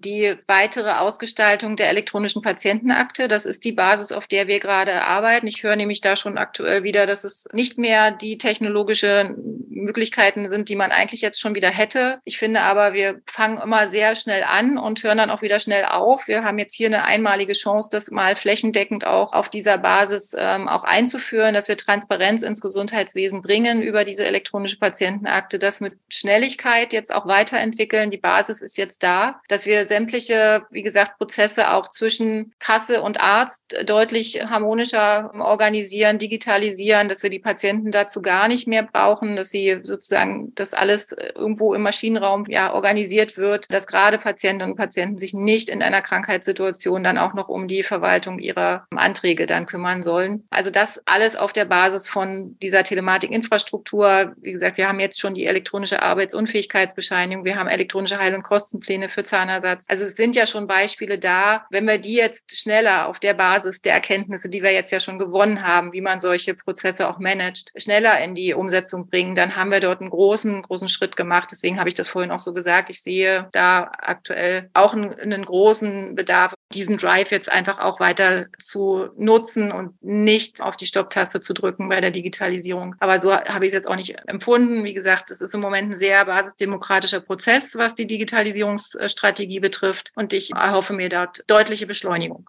Die 0.05 0.35
weitere 0.47 0.91
Ausgestaltung 0.91 1.75
der 1.75 1.89
elektronischen 1.89 2.41
Patientenakte. 2.41 3.27
Das 3.27 3.45
ist 3.45 3.65
die 3.65 3.71
Basis, 3.71 4.11
auf 4.11 4.27
der 4.27 4.47
wir 4.47 4.59
gerade 4.59 5.03
arbeiten. 5.03 5.47
Ich 5.47 5.63
höre 5.63 5.75
nämlich 5.75 6.01
da 6.01 6.15
schon 6.15 6.37
aktuell 6.37 6.83
wieder, 6.83 7.05
dass 7.05 7.23
es 7.23 7.47
nicht 7.51 7.77
mehr 7.77 8.11
die 8.11 8.37
technologischen 8.37 9.65
Möglichkeiten 9.69 10.49
sind, 10.49 10.69
die 10.69 10.75
man 10.75 10.91
eigentlich 10.91 11.21
jetzt 11.21 11.39
schon 11.39 11.55
wieder 11.55 11.69
hätte. 11.69 12.19
Ich 12.23 12.37
finde 12.37 12.61
aber, 12.61 12.93
wir 12.93 13.21
fangen 13.25 13.57
immer 13.57 13.87
sehr 13.87 14.15
schnell 14.15 14.43
an 14.43 14.77
und 14.77 15.03
hören 15.03 15.17
dann 15.17 15.29
auch 15.29 15.41
wieder 15.41 15.59
schnell 15.59 15.85
auf. 15.85 16.27
Wir 16.27 16.43
haben 16.43 16.57
jetzt 16.57 16.73
hier 16.73 16.87
eine 16.87 17.03
einmalige 17.03 17.53
Chance, 17.53 17.89
das 17.91 18.11
mal 18.11 18.35
flächendeckend 18.35 19.05
auch 19.05 19.33
auf 19.33 19.49
dieser 19.49 19.77
Basis 19.77 20.35
ähm, 20.37 20.67
auch 20.67 20.83
einzuführen, 20.83 21.53
dass 21.53 21.67
wir 21.67 21.77
Transparenz 21.77 22.41
ins 22.41 22.61
Gesundheitswesen 22.61 23.41
bringen 23.41 23.81
über 23.81 24.05
diese 24.05 24.25
elektronische 24.25 24.77
Patientenakte, 24.77 25.59
das 25.59 25.81
mit 25.81 25.93
Schnelligkeit 26.09 26.93
jetzt 26.93 27.13
auch 27.13 27.27
weiterentwickeln. 27.27 28.09
Die 28.09 28.17
Basis 28.17 28.61
ist 28.61 28.77
jetzt 28.77 29.03
da, 29.03 29.41
dass 29.47 29.65
wir 29.65 29.87
sämtliche, 29.95 30.63
wie 30.71 30.83
gesagt, 30.83 31.17
Prozesse 31.17 31.71
auch 31.71 31.87
zwischen 31.87 32.53
Kasse 32.59 33.01
und 33.01 33.21
Arzt 33.21 33.77
deutlich 33.85 34.41
harmonischer 34.43 35.31
organisieren, 35.39 36.17
digitalisieren, 36.17 37.07
dass 37.07 37.23
wir 37.23 37.29
die 37.29 37.39
Patienten 37.39 37.91
dazu 37.91 38.21
gar 38.21 38.49
nicht 38.49 38.67
mehr 38.67 38.83
brauchen, 38.83 39.37
dass 39.37 39.51
sie 39.51 39.79
sozusagen 39.83 40.51
das 40.55 40.73
alles 40.73 41.15
irgendwo 41.35 41.73
im 41.73 41.81
Maschinenraum 41.81 42.43
ja 42.49 42.73
organisiert 42.73 43.37
wird, 43.37 43.73
dass 43.73 43.87
gerade 43.87 44.17
Patientinnen 44.17 44.71
und 44.71 44.77
Patienten 44.77 45.17
sich 45.17 45.33
nicht 45.33 45.69
in 45.69 45.81
einer 45.81 46.01
Krankheitssituation 46.01 47.01
dann 47.01 47.17
auch 47.17 47.33
noch 47.33 47.47
um 47.47 47.69
die 47.69 47.83
Verwaltung 47.83 48.39
ihrer 48.39 48.87
Anträge 48.93 49.45
dann 49.45 49.65
kümmern 49.65 50.03
sollen. 50.03 50.43
Also 50.49 50.71
das 50.71 51.01
alles 51.05 51.37
auf 51.37 51.53
der 51.53 51.65
Basis 51.65 52.09
von 52.09 52.57
dieser 52.61 52.83
Telematikinfrastruktur. 52.83 54.33
Wie 54.41 54.51
gesagt, 54.51 54.77
wir 54.77 54.89
haben 54.89 54.99
jetzt 54.99 55.21
schon 55.21 55.35
die 55.35 55.45
elektronische 55.45 56.01
Arbeitsunfähigkeitsbescheinigung, 56.01 57.45
wir 57.45 57.55
haben 57.55 57.69
elektronische 57.69 58.17
Heil- 58.17 58.35
und 58.35 58.43
Kostenpläne 58.43 59.07
für 59.07 59.23
Zahnersatz. 59.23 59.74
Also 59.87 60.03
es 60.03 60.15
sind 60.15 60.35
ja 60.35 60.45
schon 60.45 60.67
Beispiele 60.67 61.17
da. 61.17 61.65
Wenn 61.71 61.87
wir 61.87 61.97
die 61.97 62.15
jetzt 62.15 62.57
schneller 62.57 63.07
auf 63.07 63.19
der 63.19 63.33
Basis 63.33 63.81
der 63.81 63.93
Erkenntnisse, 63.93 64.49
die 64.49 64.63
wir 64.63 64.71
jetzt 64.71 64.91
ja 64.91 64.99
schon 64.99 65.19
gewonnen 65.19 65.65
haben, 65.65 65.93
wie 65.93 66.01
man 66.01 66.19
solche 66.19 66.53
Prozesse 66.55 67.07
auch 67.07 67.19
managt, 67.19 67.71
schneller 67.77 68.19
in 68.23 68.35
die 68.35 68.53
Umsetzung 68.53 69.07
bringen, 69.07 69.35
dann 69.35 69.55
haben 69.55 69.71
wir 69.71 69.79
dort 69.79 70.01
einen 70.01 70.09
großen, 70.09 70.61
großen 70.61 70.87
Schritt 70.87 71.15
gemacht. 71.15 71.49
Deswegen 71.51 71.79
habe 71.79 71.89
ich 71.89 71.95
das 71.95 72.07
vorhin 72.07 72.31
auch 72.31 72.39
so 72.39 72.53
gesagt. 72.53 72.89
Ich 72.89 73.01
sehe 73.01 73.47
da 73.51 73.91
aktuell 73.97 74.69
auch 74.73 74.93
einen, 74.93 75.13
einen 75.13 75.45
großen 75.45 76.15
Bedarf, 76.15 76.53
diesen 76.73 76.97
Drive 76.97 77.31
jetzt 77.31 77.51
einfach 77.51 77.79
auch 77.79 77.99
weiter 77.99 78.47
zu 78.59 79.09
nutzen 79.17 79.71
und 79.71 80.01
nicht 80.03 80.61
auf 80.61 80.75
die 80.75 80.85
Stopptaste 80.85 81.39
zu 81.39 81.53
drücken 81.53 81.89
bei 81.89 82.01
der 82.01 82.11
Digitalisierung. 82.11 82.95
Aber 82.99 83.17
so 83.17 83.33
habe 83.33 83.65
ich 83.65 83.69
es 83.69 83.73
jetzt 83.73 83.87
auch 83.87 83.95
nicht 83.95 84.15
empfunden. 84.27 84.83
Wie 84.83 84.93
gesagt, 84.93 85.31
es 85.31 85.41
ist 85.41 85.53
im 85.53 85.61
Moment 85.61 85.91
ein 85.91 85.95
sehr 85.95 86.25
basisdemokratischer 86.25 87.21
Prozess, 87.21 87.75
was 87.75 87.95
die 87.95 88.07
Digitalisierungsstrategie 88.07 89.59
betrifft. 89.65 90.11
Und 90.15 90.31
ich 90.33 90.51
erhoffe 90.53 90.93
mir 90.93 91.09
dort 91.09 91.43
deutliche 91.47 91.87
Beschleunigung. 91.87 92.47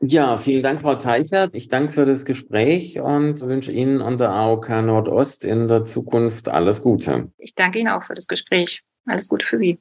Ja, 0.00 0.36
vielen 0.36 0.62
Dank, 0.62 0.82
Frau 0.82 0.96
Teichert. 0.96 1.54
Ich 1.54 1.68
danke 1.68 1.92
für 1.92 2.04
das 2.04 2.24
Gespräch 2.24 3.00
und 3.00 3.40
wünsche 3.40 3.72
Ihnen 3.72 4.02
und 4.02 4.20
der 4.20 4.30
AOK 4.30 4.68
Nordost 4.82 5.44
in 5.44 5.68
der 5.68 5.84
Zukunft 5.84 6.48
alles 6.48 6.82
Gute. 6.82 7.30
Ich 7.38 7.54
danke 7.54 7.78
Ihnen 7.78 7.88
auch 7.88 8.02
für 8.02 8.14
das 8.14 8.26
Gespräch. 8.26 8.82
Alles 9.06 9.28
Gute 9.28 9.46
für 9.46 9.58
Sie. 9.58 9.78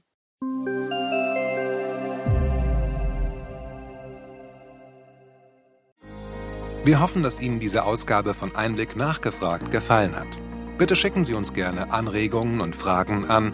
Wir 6.86 7.02
hoffen, 7.02 7.24
dass 7.24 7.41
Ihnen 7.41 7.60
diese 7.60 7.84
Ausgabe 7.84 8.36
von 8.36 8.56
Einblick 8.56 8.95
nachgefragt 8.95 9.71
gefallen 9.71 10.15
hat. 10.15 10.38
Bitte 10.78 10.95
schicken 10.95 11.24
Sie 11.24 11.34
uns 11.34 11.54
gerne 11.54 11.91
Anregungen 11.91 12.62
und 12.62 12.76
Fragen 12.76 13.26
an 13.26 13.54